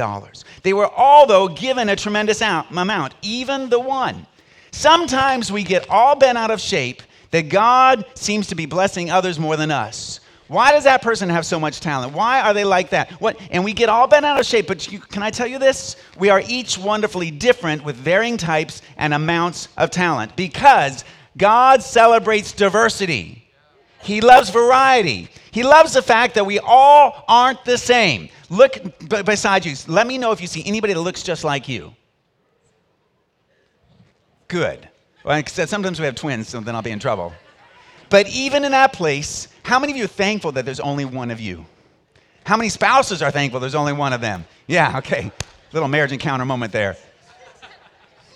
They 0.63 0.73
were 0.73 0.87
all, 0.87 1.27
though, 1.27 1.47
given 1.47 1.87
a 1.89 1.95
tremendous 1.95 2.41
amount, 2.41 3.13
even 3.21 3.69
the 3.69 3.79
one. 3.79 4.25
Sometimes 4.71 5.51
we 5.51 5.63
get 5.63 5.89
all 5.89 6.15
bent 6.15 6.37
out 6.37 6.51
of 6.51 6.59
shape 6.59 7.03
that 7.31 7.49
God 7.49 8.03
seems 8.15 8.47
to 8.47 8.55
be 8.55 8.65
blessing 8.65 9.09
others 9.11 9.39
more 9.39 9.55
than 9.55 9.71
us. 9.71 10.19
Why 10.47 10.71
does 10.71 10.83
that 10.83 11.01
person 11.01 11.29
have 11.29 11.45
so 11.45 11.59
much 11.59 11.79
talent? 11.79 12.13
Why 12.13 12.41
are 12.41 12.53
they 12.53 12.65
like 12.65 12.89
that? 12.91 13.11
What? 13.13 13.39
And 13.49 13.63
we 13.63 13.73
get 13.73 13.89
all 13.89 14.07
bent 14.07 14.25
out 14.25 14.39
of 14.39 14.45
shape, 14.45 14.67
but 14.67 14.91
you, 14.91 14.99
can 14.99 15.23
I 15.23 15.31
tell 15.31 15.47
you 15.47 15.57
this? 15.57 15.95
We 16.17 16.29
are 16.29 16.41
each 16.47 16.77
wonderfully 16.77 17.31
different 17.31 17.83
with 17.83 17.95
varying 17.95 18.37
types 18.37 18.81
and 18.97 19.13
amounts 19.13 19.69
of 19.77 19.89
talent 19.89 20.35
because 20.35 21.03
God 21.37 21.81
celebrates 21.81 22.51
diversity. 22.51 23.44
He 24.05 24.21
loves 24.21 24.51
variety. 24.51 25.29
He 25.49 25.63
loves 25.63 25.93
the 25.93 26.01
fact 26.03 26.35
that 26.35 26.45
we 26.45 26.59
all 26.59 27.25
aren't 27.27 27.65
the 27.65 27.77
same. 27.77 28.29
Look 28.51 28.77
beside 29.25 29.65
you. 29.65 29.75
Let 29.87 30.05
me 30.05 30.19
know 30.19 30.31
if 30.31 30.39
you 30.39 30.47
see 30.47 30.63
anybody 30.63 30.93
that 30.93 30.99
looks 31.01 31.23
just 31.23 31.43
like 31.43 31.67
you. 31.67 31.91
Good. 34.47 34.87
Well, 35.23 35.41
sometimes 35.47 35.99
we 35.99 36.05
have 36.05 36.13
twins, 36.13 36.49
so 36.49 36.59
then 36.59 36.75
I'll 36.75 36.83
be 36.83 36.91
in 36.91 36.99
trouble. 36.99 37.33
But 38.11 38.29
even 38.29 38.63
in 38.63 38.73
that 38.73 38.93
place, 38.93 39.47
how 39.63 39.79
many 39.79 39.93
of 39.93 39.97
you 39.97 40.05
are 40.05 40.07
thankful 40.07 40.51
that 40.51 40.65
there's 40.65 40.79
only 40.79 41.05
one 41.05 41.31
of 41.31 41.39
you? 41.39 41.65
How 42.45 42.57
many 42.57 42.69
spouses 42.69 43.23
are 43.23 43.31
thankful 43.31 43.59
there's 43.59 43.73
only 43.73 43.93
one 43.93 44.13
of 44.13 44.21
them? 44.21 44.45
Yeah, 44.67 44.99
okay. 44.99 45.31
Little 45.73 45.89
marriage 45.89 46.11
encounter 46.11 46.45
moment 46.45 46.71
there. 46.71 46.95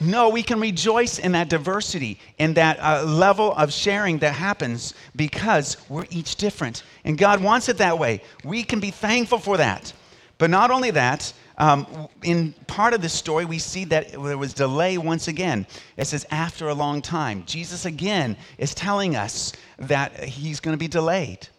No, 0.02 0.30
we 0.30 0.44
can 0.44 0.60
rejoice 0.60 1.20
in 1.20 1.34
that 1.34 1.50
diversity, 1.50 2.20
in 2.38 2.54
that 2.54 2.80
uh, 2.80 3.04
level 3.04 3.54
of 3.54 3.74
sharing 3.74 4.20
that 4.20 4.34
happens 4.34 4.94
because 5.16 5.76
we're 5.90 6.06
each 6.10 6.38
different. 6.38 6.84
And 7.04 7.18
God 7.18 7.44
wants 7.44 7.68
it 7.68 7.78
that 7.80 8.00
way. 8.00 8.22
We 8.46 8.64
can 8.64 8.80
be 8.80 8.92
thankful 8.92 9.40
for 9.40 9.58
that. 9.58 9.92
But 10.38 10.50
not 10.50 10.72
only 10.72 10.92
that, 10.92 11.34
um, 11.58 12.08
in 12.24 12.54
part 12.68 12.94
of 12.94 13.02
this 13.02 13.12
story, 13.12 13.44
we 13.44 13.60
see 13.60 13.84
that 13.86 14.14
there 14.14 14.38
was 14.38 14.54
delay 14.54 14.98
once 14.98 15.28
again. 15.28 15.68
It 15.98 16.06
says, 16.06 16.26
after 16.32 16.70
a 16.70 16.74
long 16.74 17.02
time. 17.02 17.44
Jesus 17.46 17.84
again 17.84 18.38
is 18.58 18.74
telling 18.74 19.18
us 19.18 19.52
that 19.78 20.24
he's 20.24 20.62
going 20.62 20.74
to 20.74 20.80
be 20.80 20.88
delayed. 20.88 21.50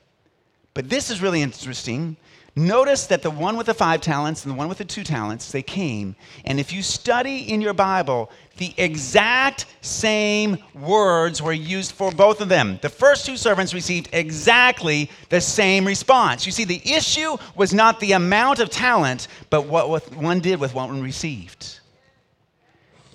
But 0.73 0.89
this 0.89 1.11
is 1.11 1.21
really 1.21 1.43
interesting 1.43 2.17
Notice 2.57 3.07
that 3.07 3.23
the 3.23 3.31
one 3.31 3.57
with 3.57 3.67
the 3.67 3.75
five 3.75 4.01
talents 4.01 4.45
and 4.45 4.53
the 4.53 4.57
one 4.57 4.69
with 4.69 4.79
the 4.79 4.85
two 4.85 5.05
talents, 5.05 5.53
they 5.53 5.63
came. 5.63 6.17
And 6.45 6.59
if 6.59 6.73
you 6.73 6.83
study 6.83 7.51
in 7.51 7.61
your 7.61 7.75
Bible, 7.75 8.31
the 8.57 8.75
exact 8.77 9.67
same 9.83 10.59
words 10.75 11.41
were 11.41 11.53
used 11.53 11.93
for 11.93 12.11
both 12.11 12.41
of 12.41 12.49
them. 12.49 12.79
The 12.83 12.89
first 12.89 13.25
two 13.25 13.37
servants 13.37 13.73
received 13.73 14.09
exactly 14.13 15.11
the 15.29 15.41
same 15.41 15.87
response. 15.87 16.45
You 16.45 16.53
see, 16.53 16.65
the 16.65 16.83
issue 16.85 17.37
was 17.55 17.73
not 17.73 18.01
the 18.01 18.13
amount 18.13 18.59
of 18.59 18.69
talent, 18.69 19.29
but 19.49 19.67
what 19.67 20.15
one 20.15 20.41
did 20.41 20.59
with 20.59 20.75
what 20.75 20.89
one 20.89 21.03
received. 21.03 21.79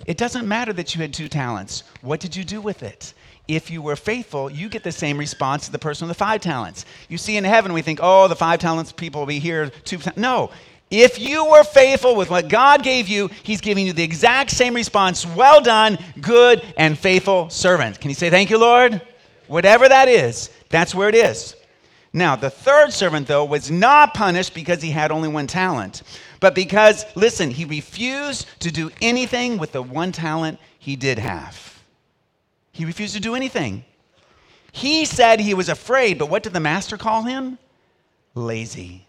It 0.06 0.16
doesn't 0.16 0.48
matter 0.48 0.72
that 0.72 0.94
you 0.94 1.02
had 1.02 1.12
two 1.12 1.28
talents. 1.28 1.82
What 2.00 2.20
did 2.20 2.34
you 2.34 2.44
do 2.44 2.60
with 2.60 2.82
it? 2.82 3.12
If 3.48 3.70
you 3.70 3.80
were 3.80 3.96
faithful, 3.96 4.50
you 4.50 4.68
get 4.68 4.82
the 4.82 4.92
same 4.92 5.18
response 5.18 5.66
to 5.66 5.72
the 5.72 5.78
person 5.78 6.08
with 6.08 6.16
the 6.16 6.18
five 6.18 6.40
talents. 6.40 6.84
You 7.08 7.18
see, 7.18 7.36
in 7.36 7.44
heaven, 7.44 7.72
we 7.72 7.82
think, 7.82 8.00
oh, 8.02 8.28
the 8.28 8.36
five 8.36 8.58
talents 8.58 8.92
people 8.92 9.20
will 9.20 9.26
be 9.26 9.38
here. 9.38 9.70
Two, 9.84 9.98
no. 10.16 10.50
If 10.90 11.18
you 11.18 11.44
were 11.44 11.64
faithful 11.64 12.14
with 12.14 12.30
what 12.30 12.48
God 12.48 12.82
gave 12.82 13.08
you, 13.08 13.28
He's 13.42 13.60
giving 13.60 13.86
you 13.86 13.92
the 13.92 14.02
exact 14.02 14.50
same 14.50 14.74
response. 14.74 15.26
Well 15.26 15.60
done, 15.60 15.98
good 16.20 16.62
and 16.76 16.98
faithful 16.98 17.50
servant. 17.50 18.00
Can 18.00 18.10
you 18.10 18.14
say, 18.14 18.30
thank 18.30 18.50
you, 18.50 18.58
Lord? 18.58 19.02
Whatever 19.48 19.88
that 19.88 20.08
is, 20.08 20.50
that's 20.68 20.94
where 20.94 21.08
it 21.08 21.14
is. 21.14 21.56
Now, 22.12 22.34
the 22.34 22.50
third 22.50 22.92
servant, 22.92 23.26
though, 23.26 23.44
was 23.44 23.70
not 23.70 24.14
punished 24.14 24.54
because 24.54 24.80
he 24.80 24.90
had 24.90 25.12
only 25.12 25.28
one 25.28 25.46
talent, 25.46 26.02
but 26.40 26.54
because, 26.54 27.04
listen, 27.14 27.50
he 27.50 27.64
refused 27.64 28.46
to 28.60 28.70
do 28.70 28.90
anything 29.02 29.58
with 29.58 29.72
the 29.72 29.82
one 29.82 30.12
talent 30.12 30.58
he 30.78 30.96
did 30.96 31.18
have. 31.18 31.75
He 32.76 32.84
refused 32.84 33.14
to 33.14 33.20
do 33.20 33.34
anything. 33.34 33.84
He 34.72 35.04
said 35.04 35.40
he 35.40 35.54
was 35.54 35.68
afraid, 35.68 36.18
but 36.18 36.30
what 36.30 36.42
did 36.42 36.52
the 36.52 36.60
master 36.60 36.96
call 36.96 37.22
him? 37.22 37.58
lazy. 38.36 39.06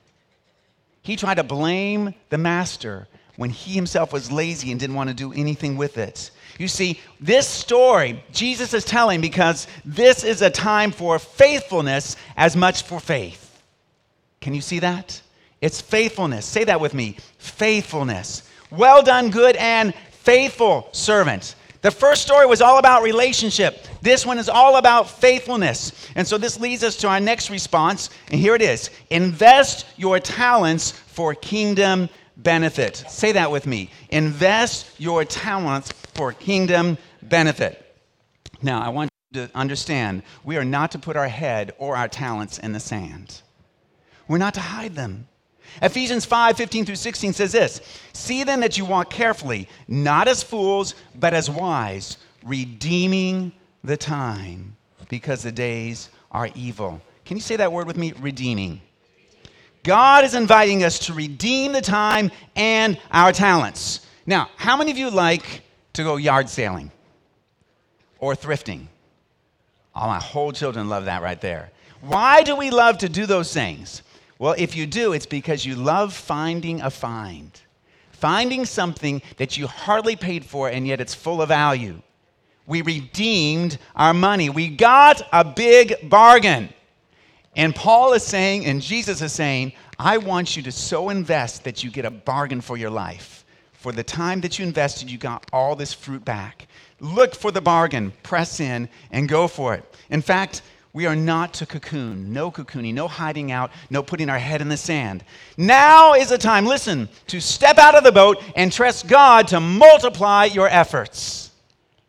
He 1.04 1.16
tried 1.16 1.36
to 1.36 1.44
blame 1.44 2.16
the 2.30 2.38
master 2.38 3.08
when 3.36 3.52
he 3.52 3.74
himself 3.74 4.12
was 4.12 4.32
lazy 4.32 4.72
and 4.72 4.80
didn't 4.80 4.96
want 4.96 5.10
to 5.10 5.16
do 5.16 5.32
anything 5.34 5.78
with 5.78 5.98
it. 5.98 6.32
You 6.58 6.68
see, 6.68 7.00
this 7.20 7.48
story 7.48 8.24
Jesus 8.32 8.74
is 8.74 8.84
telling 8.84 9.22
because 9.22 9.68
this 9.86 10.24
is 10.24 10.42
a 10.42 10.50
time 10.50 10.92
for 10.92 11.20
faithfulness 11.20 12.16
as 12.36 12.56
much 12.56 12.84
for 12.84 13.00
faith. 13.00 13.62
Can 14.42 14.56
you 14.56 14.62
see 14.62 14.80
that? 14.80 15.22
It's 15.62 15.82
faithfulness. 15.82 16.46
Say 16.46 16.64
that 16.64 16.82
with 16.82 16.94
me 16.94 17.18
faithfulness. 17.38 18.50
Well 18.72 19.04
done, 19.04 19.30
good 19.30 19.56
and 19.58 19.94
faithful 20.12 20.90
servant. 20.94 21.56
The 21.82 21.92
first 21.92 22.24
story 22.24 22.46
was 22.46 22.62
all 22.62 22.80
about 22.80 23.04
relationship. 23.04 23.86
This 24.02 24.26
one 24.26 24.40
is 24.40 24.50
all 24.50 24.78
about 24.78 25.10
faithfulness. 25.10 26.10
And 26.16 26.28
so 26.28 26.38
this 26.38 26.60
leads 26.60 26.84
us 26.84 26.96
to 26.98 27.08
our 27.08 27.20
next 27.20 27.50
response. 27.50 28.10
And 28.32 28.40
here 28.40 28.56
it 28.56 28.62
is 28.62 28.90
invest 29.10 29.86
your 29.96 30.20
talents 30.20 30.92
for 30.92 31.34
kingdom 31.36 32.10
benefit. 32.38 32.98
Say 33.08 33.32
that 33.34 33.52
with 33.52 33.68
me. 33.68 33.90
Invest 34.10 35.00
your 35.00 35.26
talents 35.26 35.92
for 36.14 36.34
kingdom 36.34 36.98
benefit. 37.22 37.84
Now, 38.62 38.82
I 38.82 38.90
want 38.90 39.12
you 39.32 39.46
to 39.46 39.56
understand 39.56 40.24
we 40.44 40.58
are 40.58 40.66
not 40.66 40.92
to 40.92 41.00
put 41.00 41.16
our 41.16 41.28
head 41.28 41.74
or 41.78 41.96
our 41.96 42.08
talents 42.08 42.58
in 42.58 42.74
the 42.74 42.80
sand, 42.80 43.42
we're 44.28 44.38
not 44.38 44.56
to 44.56 44.62
hide 44.62 44.96
them. 44.96 45.28
Ephesians 45.82 46.26
5 46.26 46.58
15 46.58 46.86
through 46.86 46.96
16 46.96 47.34
says 47.34 47.52
this 47.52 47.82
See 48.14 48.44
then 48.44 48.60
that 48.62 48.78
you 48.78 48.86
walk 48.86 49.10
carefully, 49.10 49.68
not 49.88 50.28
as 50.28 50.44
fools, 50.44 50.96
but 51.16 51.34
as 51.34 51.50
wise, 51.50 52.18
redeeming 52.44 53.52
the 53.84 53.98
time, 53.98 54.76
because 55.10 55.44
the 55.44 55.52
days 55.52 56.10
are 56.32 56.50
evil. 56.56 57.02
Can 57.26 57.38
you 57.38 57.42
say 57.42 57.56
that 57.58 57.72
word 57.72 57.88
with 57.88 57.98
me? 57.98 58.14
Redeeming. 58.20 58.82
God 59.84 60.26
is 60.26 60.36
inviting 60.36 60.84
us 60.84 61.00
to 61.00 61.14
redeem 61.14 61.72
the 61.72 61.82
time 61.82 62.32
and 62.56 63.00
our 63.12 63.32
talents. 63.32 64.06
Now, 64.26 64.50
how 64.58 64.76
many 64.76 64.92
of 64.92 64.98
you 64.98 65.10
like 65.10 65.62
to 65.94 66.04
go 66.04 66.18
yard 66.18 66.50
sailing 66.50 66.92
or 68.20 68.36
thrifting? 68.36 68.88
All 69.96 70.10
my 70.10 70.20
whole 70.20 70.52
children 70.52 70.90
love 70.90 71.06
that 71.06 71.22
right 71.22 71.40
there. 71.40 71.72
Why 72.02 72.44
do 72.44 72.56
we 72.56 72.70
love 72.70 73.00
to 73.00 73.10
do 73.10 73.26
those 73.26 73.54
things? 73.54 74.04
Well, 74.40 74.56
if 74.58 74.76
you 74.76 74.86
do, 74.86 75.14
it's 75.14 75.26
because 75.26 75.66
you 75.66 75.76
love 75.76 76.14
finding 76.14 76.82
a 76.82 76.90
find, 76.90 77.52
finding 78.12 78.66
something 78.66 79.22
that 79.38 79.58
you 79.58 79.68
hardly 79.68 80.16
paid 80.16 80.46
for 80.46 80.70
and 80.70 80.88
yet 80.88 81.02
it's 81.02 81.16
full 81.16 81.42
of 81.42 81.50
value. 81.50 82.02
We 82.68 82.82
redeemed 82.82 83.78
our 83.96 84.14
money, 84.14 84.50
we 84.50 84.68
got 84.68 85.22
a 85.32 85.44
big 85.44 86.10
bargain. 86.10 86.70
And 87.56 87.74
Paul 87.74 88.14
is 88.14 88.24
saying, 88.24 88.66
and 88.66 88.82
Jesus 88.82 89.22
is 89.22 89.34
saying, 89.34 89.74
I 89.98 90.18
want 90.18 90.56
you 90.56 90.62
to 90.64 90.72
so 90.72 91.10
invest 91.10 91.64
that 91.64 91.84
you 91.84 91.90
get 91.90 92.06
a 92.06 92.12
bargain 92.12 92.62
for 92.62 92.78
your 92.78 92.92
life. 92.92 93.46
For 93.74 93.92
the 93.92 94.04
time 94.04 94.42
that 94.42 94.60
you 94.60 94.66
invested, 94.66 95.10
you 95.10 95.18
got 95.18 95.46
all 95.52 95.76
this 95.76 95.94
fruit 95.94 96.24
back. 96.24 96.68
Look 97.00 97.34
for 97.34 97.52
the 97.52 97.62
bargain, 97.62 98.12
press 98.22 98.60
in, 98.60 98.90
and 99.12 99.28
go 99.28 99.48
for 99.48 99.74
it. 99.74 99.96
In 100.10 100.22
fact, 100.22 100.62
we 100.98 101.06
are 101.06 101.16
not 101.16 101.54
to 101.54 101.68
cocoon. 101.68 102.34
No 102.34 102.50
cocooning, 102.50 102.96
no 102.96 103.08
hiding 103.08 103.52
out, 103.52 103.70
no 103.92 104.02
putting 104.02 104.32
our 104.32 104.40
head 104.40 104.62
in 104.62 104.68
the 104.68 104.78
sand. 104.78 105.24
Now 105.56 106.16
is 106.16 106.30
the 106.30 106.40
time, 106.40 106.66
listen, 106.66 107.08
to 107.28 107.40
step 107.40 107.78
out 107.78 107.94
of 107.94 108.04
the 108.04 108.12
boat 108.12 108.42
and 108.56 108.74
trust 108.74 109.08
God 109.08 109.48
to 109.50 109.60
multiply 109.60 110.46
your 110.46 110.68
efforts. 110.68 111.52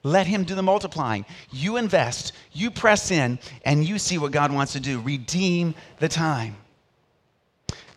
Let 0.03 0.27
Him 0.27 0.45
do 0.45 0.55
the 0.55 0.63
multiplying. 0.63 1.27
You 1.51 1.77
invest, 1.77 2.33
you 2.51 2.71
press 2.71 3.11
in, 3.11 3.39
and 3.63 3.85
you 3.85 3.99
see 3.99 4.17
what 4.17 4.33
God 4.33 4.55
wants 4.55 4.73
to 4.73 4.81
do. 4.81 5.03
Redeem 5.03 5.75
the 5.99 6.09
time. 6.09 6.57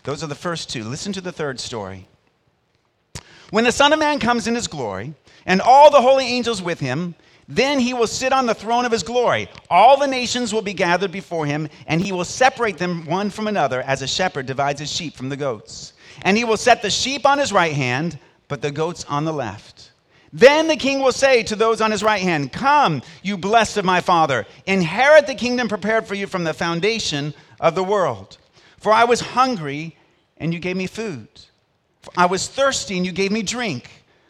Those 0.04 0.25
are 0.25 0.27
the 0.27 0.36
first 0.36 0.69
two. 0.69 0.84
Listen 0.84 1.13
to 1.13 1.21
the 1.21 1.32
third 1.32 1.62
story. 1.62 2.06
When 3.49 3.63
the 3.63 3.71
Son 3.71 3.93
of 3.93 3.99
Man 3.99 4.19
comes 4.19 4.45
in 4.45 4.56
His 4.56 4.67
glory, 4.67 5.13
and 5.45 5.62
all 5.62 5.89
the 5.89 6.01
holy 6.01 6.25
angels 6.25 6.62
with 6.62 6.82
Him, 6.82 7.15
then 7.56 7.80
he 7.80 7.94
will 7.94 8.08
sit 8.08 8.32
on 8.32 8.46
the 8.46 8.56
throne 8.56 8.86
of 8.86 8.94
his 8.94 9.04
glory. 9.04 9.50
All 9.70 10.00
the 10.00 10.08
nations 10.08 10.54
will 10.54 10.62
be 10.62 10.74
gathered 10.74 11.12
before 11.12 11.46
him, 11.46 11.68
and 11.86 12.00
he 12.00 12.14
will 12.14 12.24
separate 12.24 12.78
them 12.78 13.06
one 13.06 13.30
from 13.30 13.48
another 13.48 13.82
as 13.82 14.02
a 14.02 14.08
shepherd 14.08 14.46
divides 14.46 14.80
his 14.80 14.90
sheep 14.90 15.18
from 15.18 15.28
the 15.28 15.36
goats. 15.36 15.92
And 16.22 16.38
he 16.38 16.46
will 16.46 16.56
set 16.56 16.82
the 16.82 16.90
sheep 16.90 17.26
on 17.26 17.40
his 17.40 17.52
right 17.52 17.74
hand, 17.74 18.18
but 18.48 18.62
the 18.62 18.72
goats 18.72 19.04
on 19.04 19.26
the 19.26 19.34
left. 19.34 19.92
Then 20.32 20.70
the 20.70 20.78
king 20.78 21.02
will 21.02 21.12
say 21.12 21.44
to 21.44 21.58
those 21.58 21.82
on 21.82 21.92
his 21.92 22.02
right 22.02 22.22
hand, 22.22 22.54
Come, 22.54 23.02
you 23.22 23.38
blessed 23.38 23.76
of 23.76 23.84
my 23.84 24.00
father, 24.00 24.46
inherit 24.66 25.28
the 25.28 25.36
kingdom 25.36 25.68
prepared 25.68 26.08
for 26.08 26.16
you 26.16 26.28
from 26.28 26.46
the 26.46 26.54
foundation 26.54 27.34
of 27.60 27.76
the 27.76 27.84
world. 27.84 28.38
For 28.78 28.94
I 28.94 29.04
was 29.04 29.20
hungry, 29.20 29.98
and 30.38 30.54
you 30.54 30.60
gave 30.62 30.78
me 30.78 30.88
food. 30.88 31.28
I 32.16 32.28
was 32.28 32.48
thirsty, 32.48 32.96
and 32.96 33.06
you 33.06 33.12
gave 33.12 33.34
me 33.34 33.44
drink. 33.44 33.90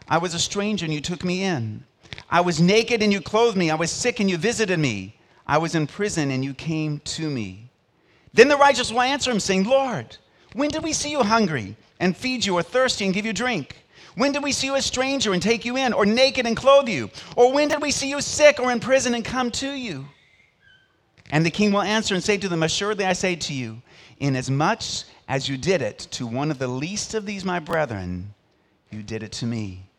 I 0.10 0.18
was 0.18 0.34
a 0.34 0.40
stranger, 0.40 0.86
and 0.86 0.94
you 0.94 1.02
took 1.02 1.24
me 1.24 1.44
in. 1.44 1.84
I 2.32 2.42
was 2.42 2.62
naked 2.62 3.04
and 3.04 3.12
you 3.12 3.20
clothed 3.20 3.58
me. 3.58 3.70
I 3.70 3.76
was 3.76 3.92
sick 3.92 4.22
and 4.22 4.30
you 4.30 4.38
visited 4.38 4.80
me. 4.80 5.16
I 5.46 5.58
was 5.58 5.76
in 5.76 5.86
prison 5.86 6.32
and 6.32 6.46
you 6.46 6.54
came 6.54 7.00
to 7.00 7.30
me. 7.30 7.70
Then 8.34 8.48
the 8.48 8.56
righteous 8.56 8.92
will 8.92 9.02
answer 9.02 9.30
him, 9.30 9.42
saying, 9.42 9.66
Lord, 9.66 10.16
when 10.54 10.70
did 10.70 10.84
we 10.84 10.94
see 10.94 11.12
you 11.12 11.24
hungry 11.24 11.76
and 12.00 12.16
feed 12.16 12.46
you, 12.46 12.56
or 12.56 12.64
thirsty 12.64 13.04
and 13.06 13.14
give 13.14 13.26
you 13.26 13.34
drink? 13.34 13.86
When 14.16 14.32
did 14.32 14.44
we 14.44 14.54
see 14.54 14.68
you 14.68 14.76
a 14.76 14.82
stranger 14.82 15.34
and 15.34 15.42
take 15.42 15.66
you 15.66 15.78
in, 15.78 15.94
or 15.94 16.06
naked 16.06 16.48
and 16.48 16.56
clothe 16.56 16.88
you? 16.88 17.10
Or 17.36 17.52
when 17.52 17.68
did 17.68 17.82
we 17.82 17.92
see 17.92 18.10
you 18.10 18.22
sick 18.22 18.60
or 18.60 18.72
in 18.72 18.80
prison 18.80 19.14
and 19.14 19.24
come 19.24 19.52
to 19.52 19.70
you? 19.70 20.06
And 21.30 21.46
the 21.46 21.52
king 21.52 21.72
will 21.72 21.82
answer 21.82 22.16
and 22.16 22.24
say 22.24 22.38
to 22.38 22.50
them, 22.50 22.64
Assuredly 22.64 23.06
I 23.06 23.14
say 23.14 23.36
to 23.36 23.54
you, 23.54 23.82
inasmuch 24.20 24.84
as 25.28 25.48
you 25.48 25.58
did 25.58 25.82
it 25.82 26.00
to 26.12 26.28
one 26.28 26.52
of 26.52 26.60
the 26.60 26.68
least 26.68 27.14
of 27.14 27.26
these 27.26 27.46
my 27.46 27.60
brethren, 27.60 28.34
you 28.90 29.04
did 29.04 29.24
it 29.24 29.32
to 29.34 29.46
me. 29.46 29.91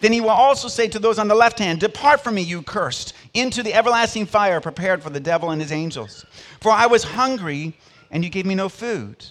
Then 0.00 0.12
he 0.12 0.20
will 0.20 0.30
also 0.30 0.68
say 0.68 0.88
to 0.88 0.98
those 0.98 1.18
on 1.18 1.28
the 1.28 1.34
left 1.34 1.58
hand, 1.58 1.80
Depart 1.80 2.22
from 2.22 2.34
me, 2.34 2.42
you 2.42 2.62
cursed, 2.62 3.14
into 3.32 3.62
the 3.62 3.74
everlasting 3.74 4.26
fire 4.26 4.60
prepared 4.60 5.02
for 5.02 5.10
the 5.10 5.20
devil 5.20 5.50
and 5.50 5.60
his 5.60 5.72
angels. 5.72 6.24
For 6.60 6.70
I 6.72 6.86
was 6.86 7.04
hungry, 7.04 7.76
and 8.10 8.24
you 8.24 8.30
gave 8.30 8.46
me 8.46 8.54
no 8.54 8.68
food. 8.68 9.24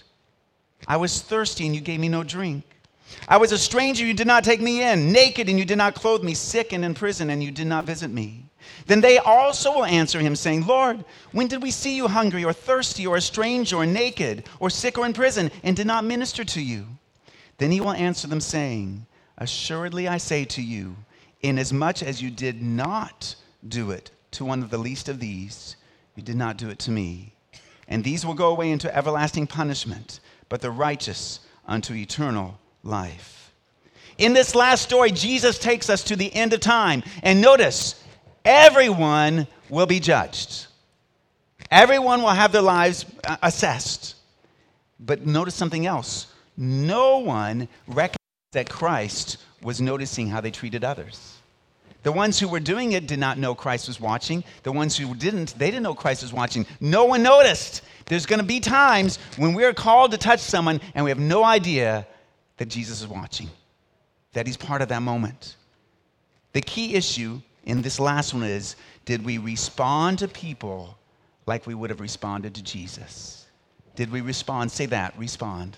I 0.86 0.96
was 0.96 1.22
thirsty, 1.22 1.66
and 1.66 1.74
you 1.74 1.80
gave 1.80 2.00
me 2.00 2.08
no 2.08 2.24
drink. 2.24 2.64
I 3.28 3.36
was 3.36 3.52
a 3.52 3.58
stranger, 3.58 4.04
you 4.04 4.14
did 4.14 4.26
not 4.26 4.44
take 4.44 4.60
me 4.60 4.82
in, 4.82 5.12
naked, 5.12 5.48
and 5.48 5.58
you 5.58 5.64
did 5.64 5.78
not 5.78 5.94
clothe 5.94 6.22
me, 6.22 6.34
sick 6.34 6.72
and 6.72 6.84
in 6.84 6.94
prison, 6.94 7.30
and 7.30 7.42
you 7.42 7.50
did 7.50 7.66
not 7.66 7.84
visit 7.84 8.10
me. 8.10 8.44
Then 8.86 9.00
they 9.00 9.18
also 9.18 9.72
will 9.72 9.84
answer 9.84 10.20
him, 10.20 10.36
saying, 10.36 10.66
Lord, 10.66 11.04
when 11.32 11.48
did 11.48 11.62
we 11.62 11.70
see 11.70 11.96
you 11.96 12.08
hungry, 12.08 12.44
or 12.44 12.52
thirsty, 12.52 13.06
or 13.06 13.16
a 13.16 13.20
stranger, 13.20 13.76
or 13.76 13.86
naked, 13.86 14.44
or 14.60 14.70
sick, 14.70 14.98
or 14.98 15.06
in 15.06 15.12
prison, 15.12 15.50
and 15.62 15.76
did 15.76 15.86
not 15.86 16.04
minister 16.04 16.44
to 16.44 16.60
you? 16.60 16.86
Then 17.58 17.70
he 17.70 17.80
will 17.80 17.92
answer 17.92 18.26
them, 18.26 18.40
saying, 18.40 19.06
Assuredly, 19.38 20.06
I 20.08 20.18
say 20.18 20.44
to 20.46 20.62
you, 20.62 20.96
inasmuch 21.42 22.02
as 22.02 22.22
you 22.22 22.30
did 22.30 22.62
not 22.62 23.34
do 23.66 23.90
it 23.90 24.10
to 24.32 24.44
one 24.44 24.62
of 24.62 24.70
the 24.70 24.78
least 24.78 25.08
of 25.08 25.20
these, 25.20 25.76
you 26.16 26.22
did 26.22 26.36
not 26.36 26.56
do 26.56 26.70
it 26.70 26.78
to 26.80 26.90
me. 26.90 27.34
And 27.88 28.02
these 28.02 28.24
will 28.24 28.34
go 28.34 28.50
away 28.50 28.70
into 28.70 28.94
everlasting 28.94 29.46
punishment, 29.46 30.20
but 30.48 30.60
the 30.60 30.70
righteous 30.70 31.40
unto 31.66 31.94
eternal 31.94 32.58
life. 32.82 33.52
In 34.18 34.32
this 34.32 34.54
last 34.54 34.82
story, 34.82 35.10
Jesus 35.10 35.58
takes 35.58 35.90
us 35.90 36.04
to 36.04 36.16
the 36.16 36.32
end 36.34 36.52
of 36.52 36.60
time. 36.60 37.02
And 37.22 37.40
notice, 37.40 38.00
everyone 38.44 39.46
will 39.68 39.86
be 39.86 40.00
judged. 40.00 40.66
Everyone 41.70 42.22
will 42.22 42.28
have 42.28 42.52
their 42.52 42.62
lives 42.62 43.06
uh, 43.26 43.36
assessed. 43.42 44.14
But 45.00 45.26
notice 45.26 45.54
something 45.54 45.86
else. 45.86 46.28
No 46.56 47.18
one 47.18 47.68
recognizes 47.88 48.23
that 48.54 48.68
Christ 48.68 49.36
was 49.62 49.80
noticing 49.80 50.28
how 50.28 50.40
they 50.40 50.50
treated 50.50 50.82
others. 50.82 51.38
The 52.02 52.12
ones 52.12 52.38
who 52.38 52.48
were 52.48 52.60
doing 52.60 52.92
it 52.92 53.06
did 53.06 53.18
not 53.18 53.38
know 53.38 53.54
Christ 53.54 53.88
was 53.88 53.98
watching. 53.98 54.44
The 54.62 54.72
ones 54.72 54.96
who 54.96 55.14
didn't, 55.14 55.58
they 55.58 55.70
didn't 55.70 55.84
know 55.84 55.94
Christ 55.94 56.22
was 56.22 56.32
watching. 56.32 56.66
No 56.78 57.06
one 57.06 57.22
noticed. 57.22 57.82
There's 58.06 58.26
going 58.26 58.40
to 58.40 58.44
be 58.44 58.60
times 58.60 59.18
when 59.38 59.54
we 59.54 59.64
are 59.64 59.72
called 59.72 60.10
to 60.10 60.18
touch 60.18 60.40
someone 60.40 60.80
and 60.94 61.04
we 61.04 61.10
have 61.10 61.18
no 61.18 61.44
idea 61.44 62.06
that 62.58 62.66
Jesus 62.66 63.00
is 63.00 63.08
watching, 63.08 63.48
that 64.34 64.46
he's 64.46 64.58
part 64.58 64.82
of 64.82 64.88
that 64.88 65.00
moment. 65.00 65.56
The 66.52 66.60
key 66.60 66.94
issue 66.94 67.40
in 67.64 67.80
this 67.80 67.98
last 67.98 68.34
one 68.34 68.42
is 68.42 68.76
did 69.06 69.24
we 69.24 69.38
respond 69.38 70.18
to 70.18 70.28
people 70.28 70.98
like 71.46 71.66
we 71.66 71.74
would 71.74 71.88
have 71.90 72.00
responded 72.00 72.54
to 72.54 72.62
Jesus? 72.62 73.46
Did 73.96 74.12
we 74.12 74.20
respond? 74.20 74.70
Say 74.70 74.86
that, 74.86 75.18
respond. 75.18 75.76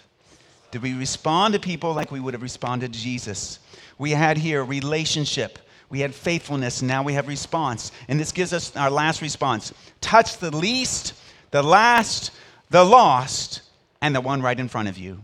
Did 0.76 0.82
we 0.82 0.92
respond 0.92 1.54
to 1.54 1.58
people 1.58 1.94
like 1.94 2.12
we 2.12 2.20
would 2.20 2.34
have 2.34 2.42
responded 2.42 2.92
to 2.92 3.00
Jesus? 3.00 3.60
We 3.96 4.10
had 4.10 4.36
here 4.36 4.62
relationship. 4.62 5.58
We 5.88 6.00
had 6.00 6.14
faithfulness. 6.14 6.82
Now 6.82 7.02
we 7.02 7.14
have 7.14 7.28
response. 7.28 7.92
And 8.08 8.20
this 8.20 8.30
gives 8.30 8.52
us 8.52 8.76
our 8.76 8.90
last 8.90 9.22
response 9.22 9.72
touch 10.02 10.36
the 10.36 10.54
least, 10.54 11.14
the 11.50 11.62
last, 11.62 12.30
the 12.68 12.84
lost, 12.84 13.62
and 14.02 14.14
the 14.14 14.20
one 14.20 14.42
right 14.42 14.60
in 14.60 14.68
front 14.68 14.90
of 14.90 14.98
you. 14.98 15.22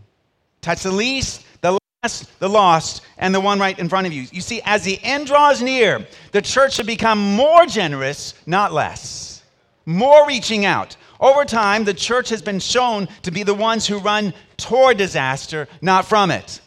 Touch 0.61 0.81
the 0.81 0.91
least, 0.91 1.45
the 1.61 1.77
last, 2.01 2.39
the 2.39 2.49
lost, 2.49 3.03
and 3.19 3.35
the 3.35 3.39
one 3.39 3.59
right 3.59 3.77
in 3.77 3.87
front 3.87 4.07
of 4.07 4.13
you. 4.13 4.25
You 4.31 4.41
see, 4.41 4.59
as 4.65 4.83
the 4.83 4.97
end 5.03 5.27
draws 5.27 5.61
near, 5.61 6.07
the 6.31 6.41
church 6.41 6.73
should 6.73 6.87
become 6.87 7.19
more 7.19 7.67
generous, 7.67 8.33
not 8.47 8.73
less. 8.73 9.43
More 9.85 10.25
reaching 10.25 10.65
out, 10.65 10.97
Over 11.23 11.45
time, 11.45 11.85
the 11.85 11.93
church 11.93 12.27
has 12.29 12.41
been 12.41 12.59
shown 12.59 13.07
to 13.21 13.31
be 13.31 13.43
the 13.43 13.53
ones 13.53 13.87
who 13.87 13.99
run 13.99 14.33
toward 14.57 14.97
disaster, 14.97 15.69
not 15.81 16.03
from 16.03 16.31
it. 16.31 16.59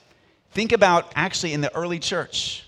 Think 0.53 0.73
about 0.73 1.13
actually 1.15 1.53
in 1.53 1.61
the 1.61 1.73
early 1.77 1.99
church. 1.99 2.67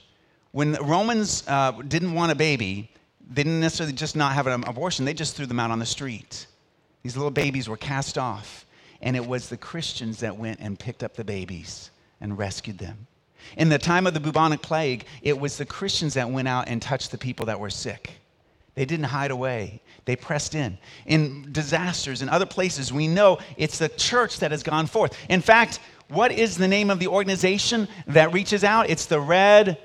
When 0.53 0.73
the 0.73 0.83
Romans 0.83 1.45
uh, 1.49 1.73
didn't 1.73 2.13
want 2.13 2.31
a 2.31 2.35
baby, 2.35 2.91
they 3.31 3.43
didn't 3.43 3.61
necessarily 3.61 3.95
just 3.95 4.17
not 4.17 4.35
have 4.35 4.47
an 4.47 4.65
abortion, 4.65 5.07
they 5.07 5.15
just 5.15 5.35
threw 5.35 5.47
them 5.47 5.59
out 5.59 5.71
on 5.71 5.79
the 5.79 5.87
street. 5.87 6.47
These 7.05 7.17
little 7.17 7.31
babies 7.31 7.71
were 7.71 7.79
cast 7.79 8.19
off. 8.19 8.67
And 9.01 9.17
it 9.17 9.27
was 9.27 9.49
the 9.49 9.57
Christians 9.57 10.21
that 10.21 10.37
went 10.37 10.61
and 10.61 10.79
picked 10.79 11.03
up 11.03 11.15
the 11.15 11.25
babies 11.25 11.91
and 12.21 12.37
rescued 12.37 12.77
them. 12.77 13.07
In 13.57 13.71
the 13.71 13.79
time 13.79 14.07
of 14.07 14.13
the 14.13 14.21
bubonic 14.21 14.61
plague, 14.61 15.07
it 15.23 15.41
was 15.41 15.57
the 15.57 15.65
Christians 15.65 16.13
that 16.15 16.29
went 16.29 16.49
out 16.49 16.69
and 16.69 16.83
touched 16.83 17.13
the 17.13 17.19
people 17.19 17.47
that 17.47 17.59
were 17.59 17.71
sick. 17.71 18.21
They 18.79 18.85
didn't 18.85 19.07
hide 19.07 19.33
away, 19.33 19.83
they 20.05 20.15
pressed 20.15 20.55
in. 20.55 20.79
In 21.05 21.51
disasters 21.51 22.23
and 22.23 22.31
other 22.31 22.47
places, 22.47 22.93
we 22.93 23.09
know 23.09 23.41
it's 23.57 23.77
the 23.79 23.89
church 23.89 24.39
that 24.39 24.53
has 24.53 24.63
gone 24.63 24.87
forth. 24.87 25.19
In 25.29 25.41
fact, 25.41 25.81
what 26.07 26.31
is 26.31 26.57
the 26.57 26.69
name 26.69 26.89
of 26.89 27.01
the 27.01 27.09
organization 27.09 27.89
that 28.07 28.33
reaches 28.33 28.63
out? 28.63 28.89
It's 28.89 29.07
the 29.07 29.19
Red 29.19 29.79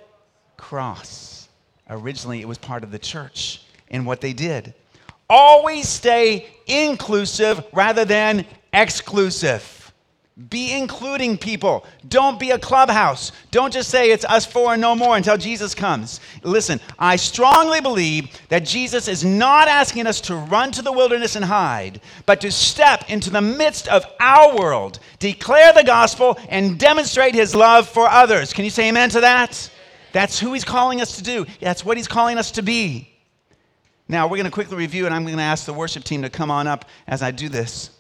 Cross. 0.58 1.50
Originally, 1.90 2.40
it 2.40 2.48
was 2.48 2.60
part 2.60 2.84
of 2.84 2.92
the 2.92 3.00
church 3.00 3.64
in 3.90 4.06
what 4.06 4.22
they 4.22 4.32
did. 4.32 4.76
Always 5.28 5.90
stay 5.90 6.56
inclusive 6.68 7.66
rather 7.74 8.06
than 8.06 8.46
exclusive. 8.74 9.83
Be 10.50 10.74
including 10.74 11.38
people. 11.38 11.86
Don't 12.08 12.40
be 12.40 12.50
a 12.50 12.58
clubhouse. 12.58 13.32
Don't 13.52 13.72
just 13.72 13.92
say 13.92 14.10
it's 14.10 14.26
us 14.26 14.48
four 14.48 14.74
and 14.74 14.82
no 14.82 14.96
more 14.96 15.16
until 15.16 15.38
Jesus 15.38 15.76
comes. 15.76 16.20
Listen, 16.42 16.80
I 16.98 17.18
strongly 17.18 17.82
believe 17.82 18.30
that 18.50 18.66
Jesus 18.66 19.08
is 19.08 19.24
not 19.24 19.68
asking 19.68 20.08
us 20.08 20.20
to 20.22 20.36
run 20.36 20.72
to 20.72 20.82
the 20.82 20.92
wilderness 20.92 21.36
and 21.36 21.46
hide, 21.46 22.02
but 22.26 22.42
to 22.42 22.52
step 22.52 23.12
into 23.12 23.30
the 23.30 23.42
midst 23.42 23.88
of 23.88 24.08
our 24.20 24.58
world, 24.58 25.00
declare 25.20 25.72
the 25.72 25.84
gospel, 25.84 26.40
and 26.50 26.80
demonstrate 26.80 27.36
his 27.36 27.54
love 27.54 27.88
for 27.88 28.08
others. 28.08 28.54
Can 28.54 28.66
you 28.66 28.72
say 28.72 28.90
amen 28.90 29.10
to 29.12 29.22
that? 29.22 29.70
That's 30.14 30.40
who 30.40 30.54
he's 30.54 30.64
calling 30.64 31.00
us 31.00 31.18
to 31.18 31.24
do. 31.24 31.46
That's 31.60 31.86
what 31.86 31.98
he's 31.98 32.08
calling 32.08 32.40
us 32.40 32.50
to 32.52 32.64
be. 32.64 33.08
Now, 34.08 34.26
we're 34.26 34.38
going 34.38 34.46
to 34.46 34.52
quickly 34.52 34.78
review, 34.78 35.06
and 35.06 35.14
I'm 35.14 35.26
going 35.26 35.38
to 35.38 35.44
ask 35.44 35.66
the 35.66 35.74
worship 35.74 36.04
team 36.04 36.24
to 36.24 36.30
come 36.30 36.50
on 36.50 36.66
up 36.66 36.86
as 37.08 37.22
I 37.22 37.30
do 37.30 37.50
this. 37.50 37.92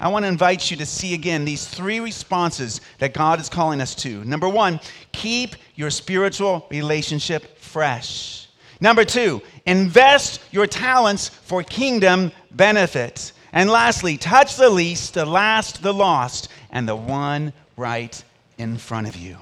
I 0.00 0.08
want 0.08 0.24
to 0.24 0.28
invite 0.28 0.70
you 0.70 0.78
to 0.78 0.86
see 0.86 1.12
again 1.12 1.44
these 1.44 1.66
three 1.66 2.00
responses 2.00 2.80
that 2.98 3.12
God 3.12 3.38
is 3.38 3.50
calling 3.50 3.82
us 3.82 3.94
to. 3.96 4.24
Number 4.24 4.48
one, 4.48 4.80
keep 5.12 5.56
your 5.74 5.90
spiritual 5.90 6.66
relationship 6.70 7.58
fresh. 7.58 8.48
Number 8.80 9.04
two, 9.04 9.42
invest 9.66 10.40
your 10.50 10.66
talents 10.66 11.28
for 11.28 11.62
kingdom 11.62 12.32
benefit. 12.50 13.32
And 13.52 13.68
lastly, 13.68 14.16
touch 14.16 14.56
the 14.56 14.70
least, 14.70 15.14
the 15.14 15.26
last, 15.26 15.82
the 15.82 15.92
lost, 15.92 16.48
and 16.70 16.88
the 16.88 16.96
one 16.96 17.52
right 17.76 18.24
in 18.56 18.78
front 18.78 19.06
of 19.06 19.16
you. 19.16 19.36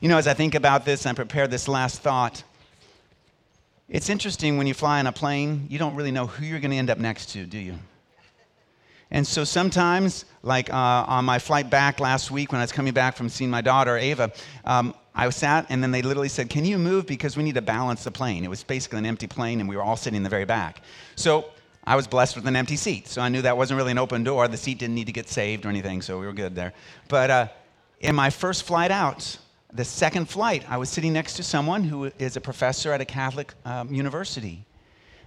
You 0.00 0.08
know, 0.08 0.18
as 0.18 0.28
I 0.28 0.34
think 0.34 0.54
about 0.54 0.84
this 0.84 1.06
and 1.06 1.16
prepare 1.16 1.48
this 1.48 1.66
last 1.66 2.02
thought, 2.02 2.44
it's 3.88 4.08
interesting 4.08 4.58
when 4.58 4.66
you 4.66 4.74
fly 4.74 5.00
on 5.00 5.08
a 5.08 5.12
plane, 5.12 5.66
you 5.68 5.78
don't 5.78 5.96
really 5.96 6.12
know 6.12 6.26
who 6.26 6.44
you're 6.44 6.60
going 6.60 6.70
to 6.70 6.76
end 6.76 6.90
up 6.90 6.98
next 6.98 7.30
to, 7.30 7.44
do 7.46 7.58
you? 7.58 7.78
And 9.12 9.26
so 9.26 9.44
sometimes, 9.44 10.24
like 10.42 10.72
uh, 10.72 11.04
on 11.06 11.26
my 11.26 11.38
flight 11.38 11.68
back 11.68 12.00
last 12.00 12.30
week 12.30 12.50
when 12.50 12.60
I 12.60 12.64
was 12.64 12.72
coming 12.72 12.94
back 12.94 13.14
from 13.14 13.28
seeing 13.28 13.50
my 13.50 13.60
daughter, 13.60 13.96
Ava, 13.96 14.32
um, 14.64 14.94
I 15.14 15.28
sat 15.28 15.66
and 15.68 15.82
then 15.82 15.90
they 15.90 16.00
literally 16.00 16.30
said, 16.30 16.48
Can 16.48 16.64
you 16.64 16.78
move? 16.78 17.06
Because 17.06 17.36
we 17.36 17.42
need 17.42 17.54
to 17.54 17.62
balance 17.62 18.04
the 18.04 18.10
plane. 18.10 18.42
It 18.42 18.48
was 18.48 18.64
basically 18.64 18.98
an 18.98 19.06
empty 19.06 19.26
plane 19.26 19.60
and 19.60 19.68
we 19.68 19.76
were 19.76 19.82
all 19.82 19.96
sitting 19.96 20.16
in 20.16 20.22
the 20.22 20.30
very 20.30 20.46
back. 20.46 20.80
So 21.14 21.44
I 21.84 21.94
was 21.94 22.06
blessed 22.06 22.36
with 22.36 22.46
an 22.46 22.56
empty 22.56 22.76
seat. 22.76 23.06
So 23.06 23.20
I 23.20 23.28
knew 23.28 23.42
that 23.42 23.56
wasn't 23.56 23.76
really 23.76 23.92
an 23.92 23.98
open 23.98 24.24
door. 24.24 24.48
The 24.48 24.56
seat 24.56 24.78
didn't 24.78 24.94
need 24.94 25.06
to 25.06 25.12
get 25.12 25.28
saved 25.28 25.66
or 25.66 25.68
anything, 25.68 26.00
so 26.00 26.18
we 26.18 26.24
were 26.24 26.32
good 26.32 26.54
there. 26.54 26.72
But 27.08 27.30
uh, 27.30 27.48
in 28.00 28.14
my 28.14 28.30
first 28.30 28.62
flight 28.62 28.90
out, 28.90 29.36
the 29.74 29.84
second 29.84 30.26
flight, 30.30 30.64
I 30.70 30.78
was 30.78 30.88
sitting 30.88 31.12
next 31.12 31.34
to 31.34 31.42
someone 31.42 31.84
who 31.84 32.10
is 32.18 32.36
a 32.36 32.40
professor 32.40 32.92
at 32.92 33.02
a 33.02 33.04
Catholic 33.04 33.52
um, 33.66 33.92
university. 33.92 34.64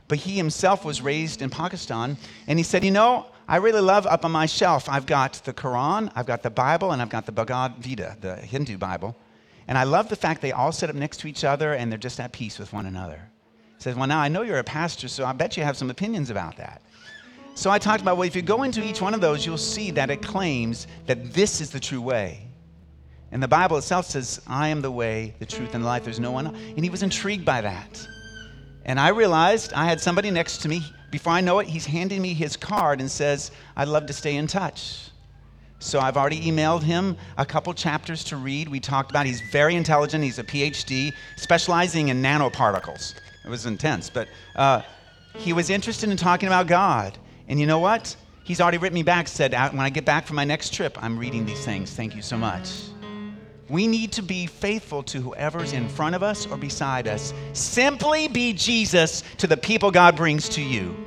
But 0.07 0.19
he 0.19 0.37
himself 0.37 0.85
was 0.85 1.01
raised 1.01 1.41
in 1.41 1.49
Pakistan, 1.49 2.17
and 2.47 2.57
he 2.59 2.63
said, 2.63 2.83
You 2.83 2.91
know, 2.91 3.25
I 3.47 3.57
really 3.57 3.81
love 3.81 4.07
up 4.07 4.25
on 4.25 4.31
my 4.31 4.47
shelf, 4.47 4.89
I've 4.89 5.05
got 5.05 5.33
the 5.45 5.53
Quran, 5.53 6.11
I've 6.15 6.25
got 6.25 6.41
the 6.41 6.49
Bible, 6.49 6.91
and 6.91 7.01
I've 7.01 7.09
got 7.09 7.25
the 7.27 7.31
Bhagavad 7.31 7.81
Gita, 7.81 8.17
the 8.19 8.37
Hindu 8.37 8.77
Bible. 8.77 9.15
And 9.67 9.77
I 9.77 9.83
love 9.83 10.09
the 10.09 10.15
fact 10.15 10.41
they 10.41 10.51
all 10.51 10.71
sit 10.71 10.89
up 10.89 10.95
next 10.95 11.17
to 11.21 11.27
each 11.27 11.43
other 11.43 11.73
and 11.73 11.91
they're 11.91 11.99
just 11.99 12.19
at 12.19 12.31
peace 12.31 12.59
with 12.59 12.73
one 12.73 12.85
another. 12.85 13.21
He 13.77 13.83
says, 13.83 13.95
Well, 13.95 14.07
now 14.07 14.19
I 14.19 14.27
know 14.27 14.41
you're 14.41 14.59
a 14.59 14.63
pastor, 14.63 15.07
so 15.07 15.25
I 15.25 15.33
bet 15.33 15.57
you 15.57 15.63
have 15.63 15.77
some 15.77 15.89
opinions 15.89 16.29
about 16.29 16.57
that. 16.57 16.81
So 17.55 17.71
I 17.71 17.79
talked 17.79 18.01
about, 18.01 18.17
well, 18.17 18.27
if 18.27 18.35
you 18.35 18.41
go 18.41 18.63
into 18.63 18.83
each 18.83 19.01
one 19.01 19.13
of 19.13 19.21
those, 19.21 19.45
you'll 19.45 19.57
see 19.57 19.89
that 19.91 20.09
it 20.09 20.21
claims 20.21 20.87
that 21.05 21.33
this 21.33 21.61
is 21.61 21.69
the 21.69 21.79
true 21.79 22.01
way. 22.01 22.47
And 23.31 23.41
the 23.41 23.47
Bible 23.47 23.77
itself 23.77 24.05
says, 24.07 24.41
I 24.45 24.67
am 24.67 24.81
the 24.81 24.91
way, 24.91 25.33
the 25.39 25.45
truth, 25.45 25.73
and 25.73 25.83
the 25.83 25.87
life. 25.87 26.03
There's 26.03 26.19
no 26.19 26.31
one. 26.31 26.47
And 26.47 26.83
he 26.83 26.89
was 26.89 27.01
intrigued 27.01 27.45
by 27.45 27.61
that. 27.61 28.07
And 28.83 28.99
I 28.99 29.09
realized 29.09 29.71
I 29.73 29.85
had 29.85 30.01
somebody 30.01 30.31
next 30.31 30.59
to 30.59 30.69
me. 30.69 30.83
Before 31.15 31.31
I 31.31 31.39
know 31.39 31.59
it, 31.59 31.67
he's 31.67 31.85
handing 31.85 32.21
me 32.21 32.33
his 32.33 32.57
card 32.57 32.99
and 32.99 33.09
says, 33.09 33.51
I'd 33.77 33.87
love 33.87 34.05
to 34.07 34.11
stay 34.11 34.35
in 34.35 34.47
touch. 34.47 35.11
So 35.79 36.01
I've 36.01 36.17
already 36.17 36.41
emailed 36.41 36.83
him 36.83 37.15
a 37.37 37.45
couple 37.45 37.73
chapters 37.73 38.21
to 38.25 38.35
read. 38.35 38.67
We 38.67 38.81
talked 38.81 39.11
about 39.11 39.25
he's 39.25 39.39
very 39.49 39.75
intelligent. 39.75 40.25
He's 40.25 40.39
a 40.39 40.43
PhD, 40.43 41.13
specializing 41.37 42.09
in 42.09 42.21
nanoparticles. 42.21 43.15
It 43.45 43.49
was 43.49 43.65
intense, 43.65 44.09
but 44.09 44.27
uh, 44.57 44.81
he 45.35 45.53
was 45.53 45.69
interested 45.69 46.09
in 46.09 46.17
talking 46.17 46.47
about 46.47 46.67
God. 46.67 47.17
And 47.47 47.61
you 47.61 47.65
know 47.65 47.79
what? 47.79 48.13
He's 48.43 48.59
already 48.59 48.77
written 48.77 48.95
me 48.95 49.03
back, 49.03 49.29
said, 49.29 49.53
when 49.53 49.79
I 49.79 49.89
get 49.89 50.03
back 50.03 50.27
from 50.27 50.35
my 50.35 50.43
next 50.43 50.73
trip, 50.73 51.01
I'm 51.01 51.17
reading 51.17 51.45
these 51.45 51.63
things. 51.63 51.93
Thank 51.93 52.13
you 52.17 52.21
so 52.21 52.35
much. 52.35 52.69
We 53.69 53.87
need 53.87 54.11
to 54.11 54.21
be 54.21 54.47
faithful 54.47 55.01
to 55.03 55.21
whoever's 55.21 55.71
in 55.71 55.87
front 55.87 56.13
of 56.13 56.23
us 56.23 56.45
or 56.45 56.57
beside 56.57 57.07
us. 57.07 57.33
Simply 57.53 58.27
be 58.27 58.51
Jesus 58.51 59.23
to 59.37 59.47
the 59.47 59.55
people 59.55 59.91
God 59.91 60.17
brings 60.17 60.49
to 60.49 60.61
you 60.61 61.04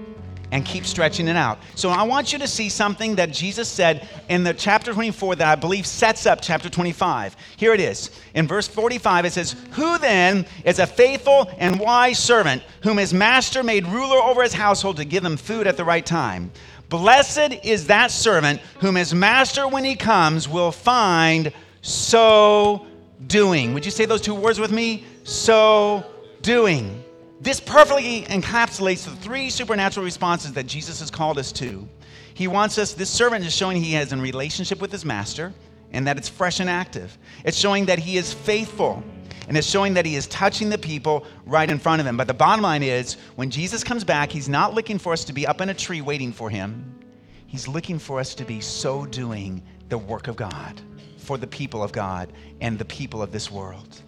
and 0.50 0.64
keep 0.64 0.86
stretching 0.86 1.28
it 1.28 1.36
out. 1.36 1.58
So 1.74 1.90
I 1.90 2.02
want 2.02 2.32
you 2.32 2.38
to 2.38 2.48
see 2.48 2.68
something 2.68 3.16
that 3.16 3.32
Jesus 3.32 3.68
said 3.68 4.08
in 4.28 4.44
the 4.44 4.54
chapter 4.54 4.92
24 4.92 5.36
that 5.36 5.48
I 5.48 5.54
believe 5.54 5.86
sets 5.86 6.26
up 6.26 6.40
chapter 6.40 6.70
25. 6.70 7.36
Here 7.56 7.74
it 7.74 7.80
is. 7.80 8.10
In 8.34 8.46
verse 8.46 8.66
45 8.66 9.24
it 9.24 9.32
says, 9.32 9.54
"Who 9.72 9.98
then 9.98 10.46
is 10.64 10.78
a 10.78 10.86
faithful 10.86 11.50
and 11.58 11.78
wise 11.78 12.18
servant 12.18 12.62
whom 12.82 12.96
his 12.96 13.12
master 13.12 13.62
made 13.62 13.86
ruler 13.86 14.18
over 14.18 14.42
his 14.42 14.54
household 14.54 14.96
to 14.96 15.04
give 15.04 15.24
him 15.24 15.36
food 15.36 15.66
at 15.66 15.76
the 15.76 15.84
right 15.84 16.04
time? 16.04 16.50
Blessed 16.88 17.58
is 17.64 17.88
that 17.88 18.10
servant 18.10 18.60
whom 18.80 18.94
his 18.94 19.12
master 19.12 19.68
when 19.68 19.84
he 19.84 19.94
comes 19.94 20.48
will 20.48 20.72
find 20.72 21.52
so 21.82 22.86
doing. 23.26 23.74
Would 23.74 23.84
you 23.84 23.90
say 23.90 24.06
those 24.06 24.22
two 24.22 24.34
words 24.34 24.58
with 24.58 24.70
me? 24.70 25.04
So 25.24 26.04
doing. 26.40 27.04
This 27.40 27.60
perfectly 27.60 28.22
encapsulates 28.22 29.04
the 29.04 29.14
three 29.16 29.48
supernatural 29.48 30.04
responses 30.04 30.52
that 30.54 30.66
Jesus 30.66 30.98
has 30.98 31.10
called 31.10 31.38
us 31.38 31.52
to. 31.52 31.88
He 32.34 32.48
wants 32.48 32.78
us, 32.78 32.92
this 32.92 33.10
servant 33.10 33.44
is 33.44 33.54
showing 33.54 33.82
he 33.82 33.92
has 33.92 34.12
a 34.12 34.16
relationship 34.16 34.80
with 34.80 34.90
his 34.90 35.04
master 35.04 35.52
and 35.92 36.06
that 36.06 36.16
it's 36.16 36.28
fresh 36.28 36.58
and 36.60 36.68
active. 36.68 37.16
It's 37.44 37.56
showing 37.56 37.86
that 37.86 37.98
he 37.98 38.16
is 38.16 38.32
faithful 38.32 39.02
and 39.48 39.56
it's 39.56 39.66
showing 39.66 39.94
that 39.94 40.04
he 40.04 40.16
is 40.16 40.26
touching 40.26 40.68
the 40.68 40.78
people 40.78 41.24
right 41.46 41.70
in 41.70 41.78
front 41.78 42.00
of 42.00 42.06
him. 42.06 42.16
But 42.16 42.26
the 42.26 42.34
bottom 42.34 42.62
line 42.62 42.82
is 42.82 43.14
when 43.36 43.50
Jesus 43.50 43.82
comes 43.82 44.04
back, 44.04 44.30
he's 44.30 44.48
not 44.48 44.74
looking 44.74 44.98
for 44.98 45.12
us 45.12 45.24
to 45.24 45.32
be 45.32 45.46
up 45.46 45.60
in 45.60 45.68
a 45.68 45.74
tree 45.74 46.00
waiting 46.00 46.32
for 46.32 46.50
him, 46.50 46.98
he's 47.46 47.66
looking 47.66 47.98
for 47.98 48.18
us 48.20 48.34
to 48.34 48.44
be 48.44 48.60
so 48.60 49.06
doing 49.06 49.62
the 49.88 49.96
work 49.96 50.28
of 50.28 50.36
God 50.36 50.80
for 51.16 51.38
the 51.38 51.46
people 51.46 51.82
of 51.82 51.92
God 51.92 52.32
and 52.60 52.78
the 52.78 52.84
people 52.84 53.22
of 53.22 53.32
this 53.32 53.50
world. 53.50 54.02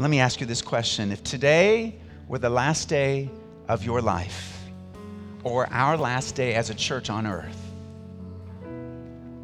Let 0.00 0.08
me 0.08 0.18
ask 0.18 0.40
you 0.40 0.46
this 0.46 0.62
question. 0.62 1.12
If 1.12 1.22
today 1.22 1.94
were 2.26 2.38
the 2.38 2.48
last 2.48 2.88
day 2.88 3.28
of 3.68 3.84
your 3.84 4.00
life, 4.00 4.64
or 5.44 5.68
our 5.70 5.98
last 5.98 6.34
day 6.34 6.54
as 6.54 6.70
a 6.70 6.74
church 6.74 7.10
on 7.10 7.26
earth, 7.26 7.60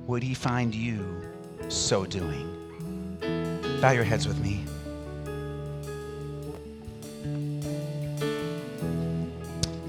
would 0.06 0.22
He 0.22 0.32
find 0.32 0.74
you 0.74 1.20
so 1.68 2.06
doing? 2.06 2.48
Bow 3.82 3.90
your 3.90 4.04
heads 4.04 4.26
with 4.26 4.38
me. 4.42 4.64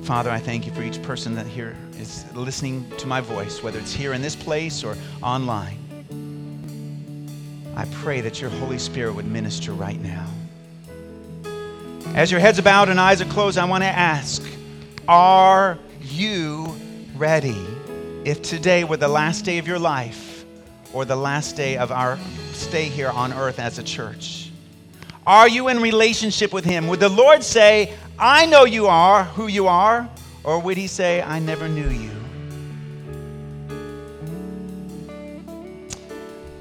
Father, 0.03 0.30
I 0.30 0.39
thank 0.39 0.65
you 0.65 0.73
for 0.73 0.84
each 0.84 1.01
person 1.01 1.34
that 1.36 1.47
here 1.47 1.77
is 1.97 2.25
listening 2.34 2.91
to 2.97 3.08
my 3.08 3.21
voice, 3.21 3.63
whether 3.63 3.80
it's 3.80 3.93
here 3.93 4.12
in 4.12 4.21
this 4.21 4.36
place 4.36 4.84
or 4.84 4.97
online. 5.23 5.77
I 7.77 7.86
pray 8.03 8.19
that 8.19 8.41
your 8.41 8.49
Holy 8.49 8.80
Spirit 8.80 9.15
would 9.15 9.27
minister 9.27 9.71
right 9.71 10.01
now. 10.01 10.27
As 12.17 12.32
your 12.32 12.39
heads 12.39 12.58
are 12.58 12.63
bowed 12.63 12.89
and 12.89 12.99
eyes 12.99 13.21
are 13.21 13.25
closed, 13.25 13.60
I 13.60 13.65
want 13.65 13.84
to 13.84 13.88
ask 13.88 14.41
Are 15.08 15.77
you 16.01 16.75
ready? 17.15 17.63
If 18.25 18.41
today 18.41 18.84
were 18.84 18.97
the 18.97 19.08
last 19.08 19.45
day 19.45 19.60
of 19.60 19.67
your 19.67 19.77
life 19.77 20.43
or 20.93 21.06
the 21.06 21.15
last 21.15 21.56
day 21.56 21.77
of 21.77 21.91
our 21.91 22.17
stay 22.53 22.86
here 22.86 23.10
on 23.10 23.34
earth 23.34 23.60
as 23.60 23.77
a 23.77 23.84
church, 23.84 24.49
are 25.27 25.47
you 25.47 25.67
in 25.67 25.80
relationship 25.80 26.51
with 26.51 26.65
Him? 26.65 26.88
Would 26.88 27.01
the 27.01 27.08
Lord 27.08 27.43
say, 27.43 27.93
I 28.17 28.47
know 28.47 28.65
you 28.65 28.88
are 28.88 29.25
who 29.25 29.45
you 29.45 29.67
are? 29.67 30.10
Or 30.43 30.60
would 30.60 30.75
he 30.75 30.88
say, 30.88 31.21
I 31.21 31.38
never 31.38 31.69
knew 31.69 31.88
you? 31.88 32.10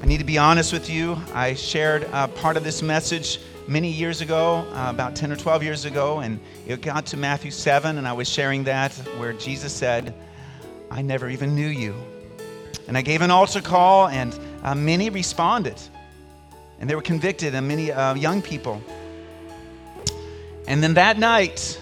I 0.03 0.05
need 0.07 0.19
to 0.19 0.25
be 0.25 0.37
honest 0.37 0.71
with 0.75 0.91
you. 0.91 1.17
I 1.33 1.55
shared 1.55 2.07
part 2.35 2.59
of 2.59 2.63
this 2.63 2.83
message 2.83 3.41
many 3.69 3.91
years 3.91 4.21
ago, 4.21 4.67
uh, 4.73 4.91
about 4.91 5.17
10 5.17 5.33
or 5.33 5.37
12 5.37 5.63
years 5.63 5.85
ago, 5.85 6.21
and 6.21 6.39
it 6.67 6.81
got 6.81 7.07
to 7.07 7.17
Matthew 7.17 7.51
7, 7.51 7.99
and 7.99 8.07
I 8.07 8.13
was 8.13 8.29
sharing 8.29 8.65
that 8.65 8.93
where 9.19 9.33
Jesus 9.33 9.73
said, 9.73 10.15
I 10.91 11.03
never 11.03 11.29
even 11.29 11.55
knew 11.55 11.67
you. 11.67 11.95
And 12.87 12.97
I 12.97 13.03
gave 13.03 13.23
an 13.23 13.31
altar 13.31 13.61
call, 13.61 14.09
and 14.09 14.39
uh, 14.63 14.75
many 14.75 15.11
responded, 15.11 15.81
and 16.79 16.89
they 16.89 16.95
were 16.95 17.03
convicted, 17.03 17.55
and 17.55 17.67
many 17.67 17.91
uh, 17.91 18.15
young 18.15 18.41
people. 18.41 18.81
And 20.69 20.83
then 20.83 20.95
that 20.95 21.19
night, 21.19 21.81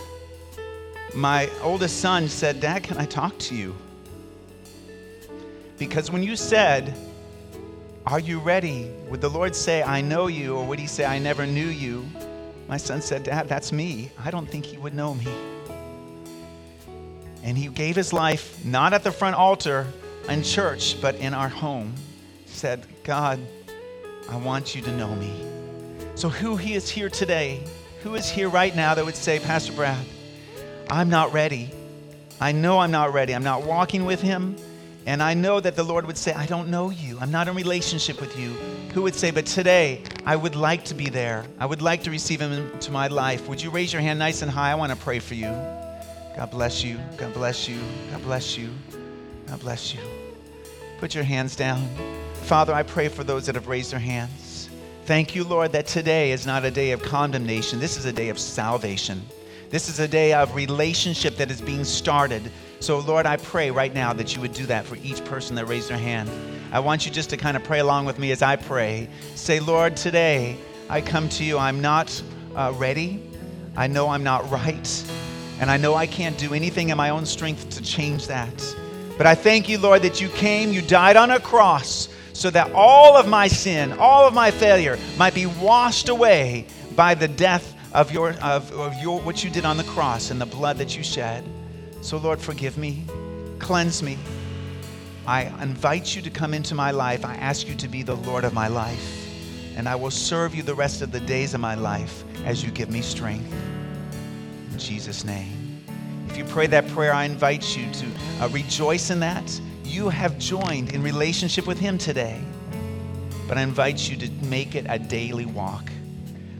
my 1.14 1.50
oldest 1.62 2.00
son 2.00 2.28
said, 2.28 2.60
Dad, 2.60 2.82
can 2.82 2.96
I 2.96 3.04
talk 3.04 3.38
to 3.40 3.54
you? 3.54 3.74
Because 5.78 6.10
when 6.10 6.22
you 6.22 6.36
said, 6.36 6.94
Are 8.06 8.20
you 8.20 8.38
ready? 8.38 8.90
Would 9.08 9.22
the 9.22 9.30
Lord 9.30 9.56
say, 9.56 9.82
I 9.82 10.02
know 10.02 10.26
you, 10.26 10.56
or 10.56 10.66
would 10.66 10.78
he 10.78 10.86
say, 10.86 11.06
I 11.06 11.18
never 11.18 11.46
knew 11.46 11.68
you? 11.68 12.04
My 12.68 12.76
son 12.76 13.00
said, 13.00 13.22
Dad, 13.22 13.48
that's 13.48 13.72
me. 13.72 14.10
I 14.22 14.30
don't 14.30 14.46
think 14.46 14.66
he 14.66 14.76
would 14.76 14.92
know 14.92 15.14
me. 15.14 15.26
And 17.42 17.56
he 17.56 17.68
gave 17.68 17.96
his 17.96 18.12
life 18.12 18.62
not 18.62 18.92
at 18.92 19.04
the 19.04 19.10
front 19.10 19.36
altar 19.36 19.86
in 20.28 20.42
church, 20.42 21.00
but 21.00 21.14
in 21.14 21.32
our 21.32 21.48
home. 21.48 21.94
Said, 22.44 22.86
God, 23.04 23.40
I 24.28 24.36
want 24.36 24.74
you 24.74 24.82
to 24.82 24.92
know 24.92 25.14
me. 25.14 25.42
So, 26.14 26.28
who 26.28 26.56
he 26.56 26.74
is 26.74 26.90
here 26.90 27.08
today? 27.08 27.64
Who 28.02 28.14
is 28.16 28.28
here 28.28 28.50
right 28.50 28.76
now 28.76 28.94
that 28.94 29.04
would 29.04 29.16
say, 29.16 29.38
Pastor 29.38 29.72
Brad, 29.72 30.04
I'm 30.90 31.08
not 31.08 31.32
ready. 31.32 31.70
I 32.38 32.52
know 32.52 32.80
I'm 32.80 32.90
not 32.90 33.14
ready. 33.14 33.34
I'm 33.34 33.42
not 33.42 33.62
walking 33.62 34.04
with 34.04 34.20
him. 34.20 34.56
And 35.06 35.22
I 35.22 35.34
know 35.34 35.60
that 35.60 35.76
the 35.76 35.82
Lord 35.82 36.06
would 36.06 36.16
say, 36.16 36.32
I 36.32 36.46
don't 36.46 36.68
know 36.68 36.90
you. 36.90 37.18
I'm 37.20 37.30
not 37.30 37.46
in 37.46 37.54
relationship 37.54 38.20
with 38.20 38.38
you. 38.38 38.50
Who 38.94 39.02
would 39.02 39.14
say, 39.14 39.30
But 39.30 39.44
today, 39.44 40.02
I 40.24 40.34
would 40.34 40.56
like 40.56 40.84
to 40.86 40.94
be 40.94 41.10
there. 41.10 41.44
I 41.58 41.66
would 41.66 41.82
like 41.82 42.02
to 42.04 42.10
receive 42.10 42.40
him 42.40 42.52
into 42.52 42.90
my 42.90 43.08
life. 43.08 43.48
Would 43.48 43.62
you 43.62 43.70
raise 43.70 43.92
your 43.92 44.00
hand 44.00 44.18
nice 44.18 44.40
and 44.40 44.50
high? 44.50 44.70
I 44.70 44.74
want 44.76 44.92
to 44.92 44.96
pray 44.96 45.18
for 45.18 45.34
you. 45.34 45.52
God 46.36 46.50
bless 46.50 46.82
you. 46.82 46.98
God 47.16 47.34
bless 47.34 47.68
you. 47.68 47.78
God 48.10 48.22
bless 48.22 48.56
you. 48.56 48.70
God 49.46 49.60
bless 49.60 49.92
you. 49.92 50.00
Put 50.98 51.14
your 51.14 51.24
hands 51.24 51.54
down. 51.54 51.86
Father, 52.42 52.72
I 52.72 52.82
pray 52.82 53.08
for 53.08 53.24
those 53.24 53.46
that 53.46 53.54
have 53.56 53.68
raised 53.68 53.92
their 53.92 54.00
hands. 54.00 54.68
Thank 55.04 55.34
you, 55.34 55.44
Lord, 55.44 55.72
that 55.72 55.86
today 55.86 56.32
is 56.32 56.46
not 56.46 56.64
a 56.64 56.70
day 56.70 56.92
of 56.92 57.02
condemnation. 57.02 57.78
This 57.78 57.98
is 57.98 58.06
a 58.06 58.12
day 58.12 58.30
of 58.30 58.38
salvation. 58.38 59.22
This 59.74 59.88
is 59.88 59.98
a 59.98 60.06
day 60.06 60.32
of 60.32 60.54
relationship 60.54 61.34
that 61.34 61.50
is 61.50 61.60
being 61.60 61.82
started. 61.82 62.48
So, 62.78 63.00
Lord, 63.00 63.26
I 63.26 63.38
pray 63.38 63.72
right 63.72 63.92
now 63.92 64.12
that 64.12 64.32
you 64.32 64.40
would 64.40 64.52
do 64.52 64.66
that 64.66 64.84
for 64.84 64.94
each 65.02 65.24
person 65.24 65.56
that 65.56 65.66
raised 65.66 65.88
their 65.88 65.98
hand. 65.98 66.30
I 66.70 66.78
want 66.78 67.04
you 67.04 67.10
just 67.10 67.28
to 67.30 67.36
kind 67.36 67.56
of 67.56 67.64
pray 67.64 67.80
along 67.80 68.04
with 68.04 68.16
me 68.16 68.30
as 68.30 68.40
I 68.40 68.54
pray. 68.54 69.08
Say, 69.34 69.58
Lord, 69.58 69.96
today 69.96 70.56
I 70.88 71.00
come 71.00 71.28
to 71.30 71.42
you. 71.42 71.58
I'm 71.58 71.80
not 71.80 72.22
uh, 72.54 72.72
ready. 72.76 73.20
I 73.76 73.88
know 73.88 74.10
I'm 74.10 74.22
not 74.22 74.48
right. 74.48 75.12
And 75.58 75.68
I 75.68 75.76
know 75.76 75.96
I 75.96 76.06
can't 76.06 76.38
do 76.38 76.54
anything 76.54 76.90
in 76.90 76.96
my 76.96 77.10
own 77.10 77.26
strength 77.26 77.70
to 77.70 77.82
change 77.82 78.28
that. 78.28 78.76
But 79.18 79.26
I 79.26 79.34
thank 79.34 79.68
you, 79.68 79.78
Lord, 79.78 80.02
that 80.02 80.20
you 80.20 80.28
came, 80.28 80.70
you 80.70 80.82
died 80.82 81.16
on 81.16 81.32
a 81.32 81.40
cross 81.40 82.08
so 82.32 82.48
that 82.50 82.70
all 82.74 83.16
of 83.16 83.26
my 83.26 83.48
sin, 83.48 83.92
all 83.94 84.24
of 84.24 84.34
my 84.34 84.52
failure 84.52 85.00
might 85.18 85.34
be 85.34 85.46
washed 85.46 86.08
away 86.08 86.68
by 86.94 87.14
the 87.14 87.26
death 87.26 87.73
of 87.94 88.10
your 88.10 88.32
of, 88.42 88.70
of 88.72 89.00
your 89.00 89.20
what 89.20 89.44
you 89.44 89.50
did 89.50 89.64
on 89.64 89.76
the 89.76 89.84
cross 89.84 90.30
and 90.30 90.40
the 90.40 90.46
blood 90.46 90.76
that 90.78 90.96
you 90.96 91.02
shed. 91.02 91.44
So 92.02 92.18
Lord, 92.18 92.40
forgive 92.40 92.76
me, 92.76 93.04
cleanse 93.58 94.02
me. 94.02 94.18
I 95.26 95.44
invite 95.62 96.14
you 96.14 96.20
to 96.20 96.28
come 96.28 96.52
into 96.52 96.74
my 96.74 96.90
life. 96.90 97.24
I 97.24 97.36
ask 97.36 97.66
you 97.66 97.74
to 97.76 97.88
be 97.88 98.02
the 98.02 98.16
Lord 98.16 98.44
of 98.44 98.52
my 98.52 98.68
life. 98.68 99.20
And 99.76 99.88
I 99.88 99.94
will 99.96 100.10
serve 100.10 100.54
you 100.54 100.62
the 100.62 100.74
rest 100.74 101.00
of 101.00 101.12
the 101.12 101.20
days 101.20 101.54
of 101.54 101.60
my 101.60 101.74
life 101.74 102.24
as 102.44 102.62
you 102.62 102.70
give 102.70 102.90
me 102.90 103.00
strength. 103.00 103.50
In 104.70 104.78
Jesus' 104.78 105.24
name. 105.24 105.82
If 106.28 106.36
you 106.36 106.44
pray 106.44 106.66
that 106.66 106.86
prayer, 106.88 107.14
I 107.14 107.24
invite 107.24 107.76
you 107.76 107.90
to 107.90 108.06
uh, 108.40 108.48
rejoice 108.48 109.10
in 109.10 109.20
that. 109.20 109.60
You 109.84 110.08
have 110.10 110.38
joined 110.38 110.92
in 110.92 111.02
relationship 111.02 111.66
with 111.66 111.78
Him 111.78 111.96
today. 111.96 112.42
But 113.48 113.56
I 113.56 113.62
invite 113.62 114.10
you 114.10 114.16
to 114.18 114.30
make 114.46 114.74
it 114.74 114.84
a 114.88 114.98
daily 114.98 115.46
walk. 115.46 115.90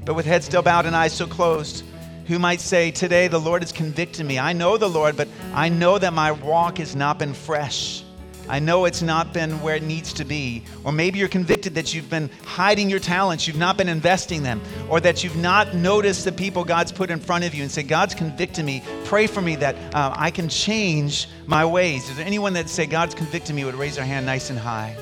But 0.05 0.15
with 0.15 0.27
head 0.27 0.45
still 0.45 0.63
bowed 0.63 0.87
and 0.87 0.95
eyes 0.95 1.13
still 1.13 1.27
closed, 1.27 1.85
who 2.27 2.39
might 2.39 2.61
say, 2.61 2.91
Today 2.91 3.29
the 3.29 3.41
Lord 3.41 3.63
has 3.63 3.73
convicted 3.73 4.27
me. 4.27 4.39
I 4.39 4.53
know 4.53 4.77
the 4.77 4.89
Lord, 4.89 5.17
but 5.17 5.29
I 5.55 5.69
know 5.69 5.99
that 5.99 6.13
my 6.13 6.33
walk 6.33 6.79
has 6.79 6.95
not 6.95 7.19
been 7.19 7.35
fresh. 7.35 8.05
I 8.47 8.59
know 8.59 8.85
it's 8.85 9.01
not 9.01 9.33
been 9.33 9.61
where 9.63 9.77
it 9.77 9.83
needs 9.83 10.13
to 10.15 10.25
be. 10.25 10.65
Or 10.85 10.93
maybe 10.93 11.19
you're 11.19 11.29
convicted 11.29 11.75
that 11.77 11.95
you've 11.95 12.11
been 12.11 12.29
hiding 12.45 12.91
your 12.91 12.99
talents, 12.99 13.47
you've 13.47 13.57
not 13.57 13.79
been 13.79 13.89
investing 13.89 14.43
them, 14.43 14.61
or 14.91 15.01
that 15.01 15.25
you've 15.25 15.37
not 15.37 15.75
noticed 15.75 16.25
the 16.25 16.33
people 16.33 16.65
God's 16.65 16.93
put 16.93 17.11
in 17.11 17.21
front 17.21 17.45
of 17.45 17.55
you 17.55 17.63
and 17.63 17.71
say, 17.71 17.83
God's 17.83 18.15
convicted 18.15 18.65
me. 18.65 18.83
Pray 19.05 19.27
for 19.27 19.41
me 19.41 19.57
that 19.57 19.75
uh, 19.95 20.15
I 20.15 20.31
can 20.31 20.49
change 20.49 21.29
my 21.47 21.65
ways. 21.65 22.09
Is 22.11 22.17
there 22.17 22.27
anyone 22.27 22.53
that 22.53 22.69
say, 22.69 22.85
God's 22.85 23.15
convicted 23.15 23.57
me 23.57 23.65
would 23.65 23.75
raise 23.75 23.97
their 23.97 24.05
hand 24.05 24.27
nice 24.27 24.51
and 24.51 24.59
high? 24.59 24.95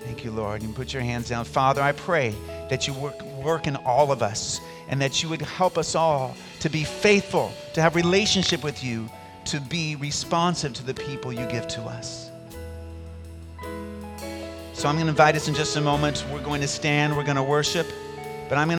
Thank 0.00 0.22
you, 0.22 0.30
Lord. 0.30 0.62
You 0.62 0.68
can 0.68 0.74
put 0.74 0.92
your 0.92 1.02
hands 1.02 1.28
down. 1.28 1.44
Father, 1.44 1.82
I 1.82 1.92
pray 1.92 2.34
that 2.70 2.86
you 2.86 2.92
work, 2.94 3.20
work 3.46 3.68
in 3.68 3.76
all 3.76 4.10
of 4.10 4.22
us 4.22 4.60
and 4.88 5.00
that 5.00 5.22
you 5.22 5.28
would 5.28 5.40
help 5.40 5.78
us 5.78 5.94
all 5.94 6.36
to 6.58 6.68
be 6.68 6.82
faithful, 6.82 7.52
to 7.74 7.80
have 7.80 7.94
relationship 7.94 8.64
with 8.64 8.82
you, 8.82 9.08
to 9.44 9.60
be 9.60 9.94
responsive 9.96 10.72
to 10.74 10.84
the 10.84 10.92
people 10.92 11.32
you 11.32 11.46
give 11.46 11.68
to 11.68 11.82
us. 11.82 12.30
So 14.72 14.88
I'm 14.88 14.96
going 14.96 15.06
to 15.06 15.10
invite 15.10 15.36
us 15.36 15.46
in 15.46 15.54
just 15.54 15.76
a 15.76 15.80
moment. 15.80 16.26
We're 16.32 16.42
going 16.42 16.60
to 16.60 16.68
stand, 16.68 17.16
we're 17.16 17.24
going 17.24 17.36
to 17.36 17.42
worship, 17.42 17.86
but 18.48 18.58
I'm 18.58 18.66
going 18.66 18.74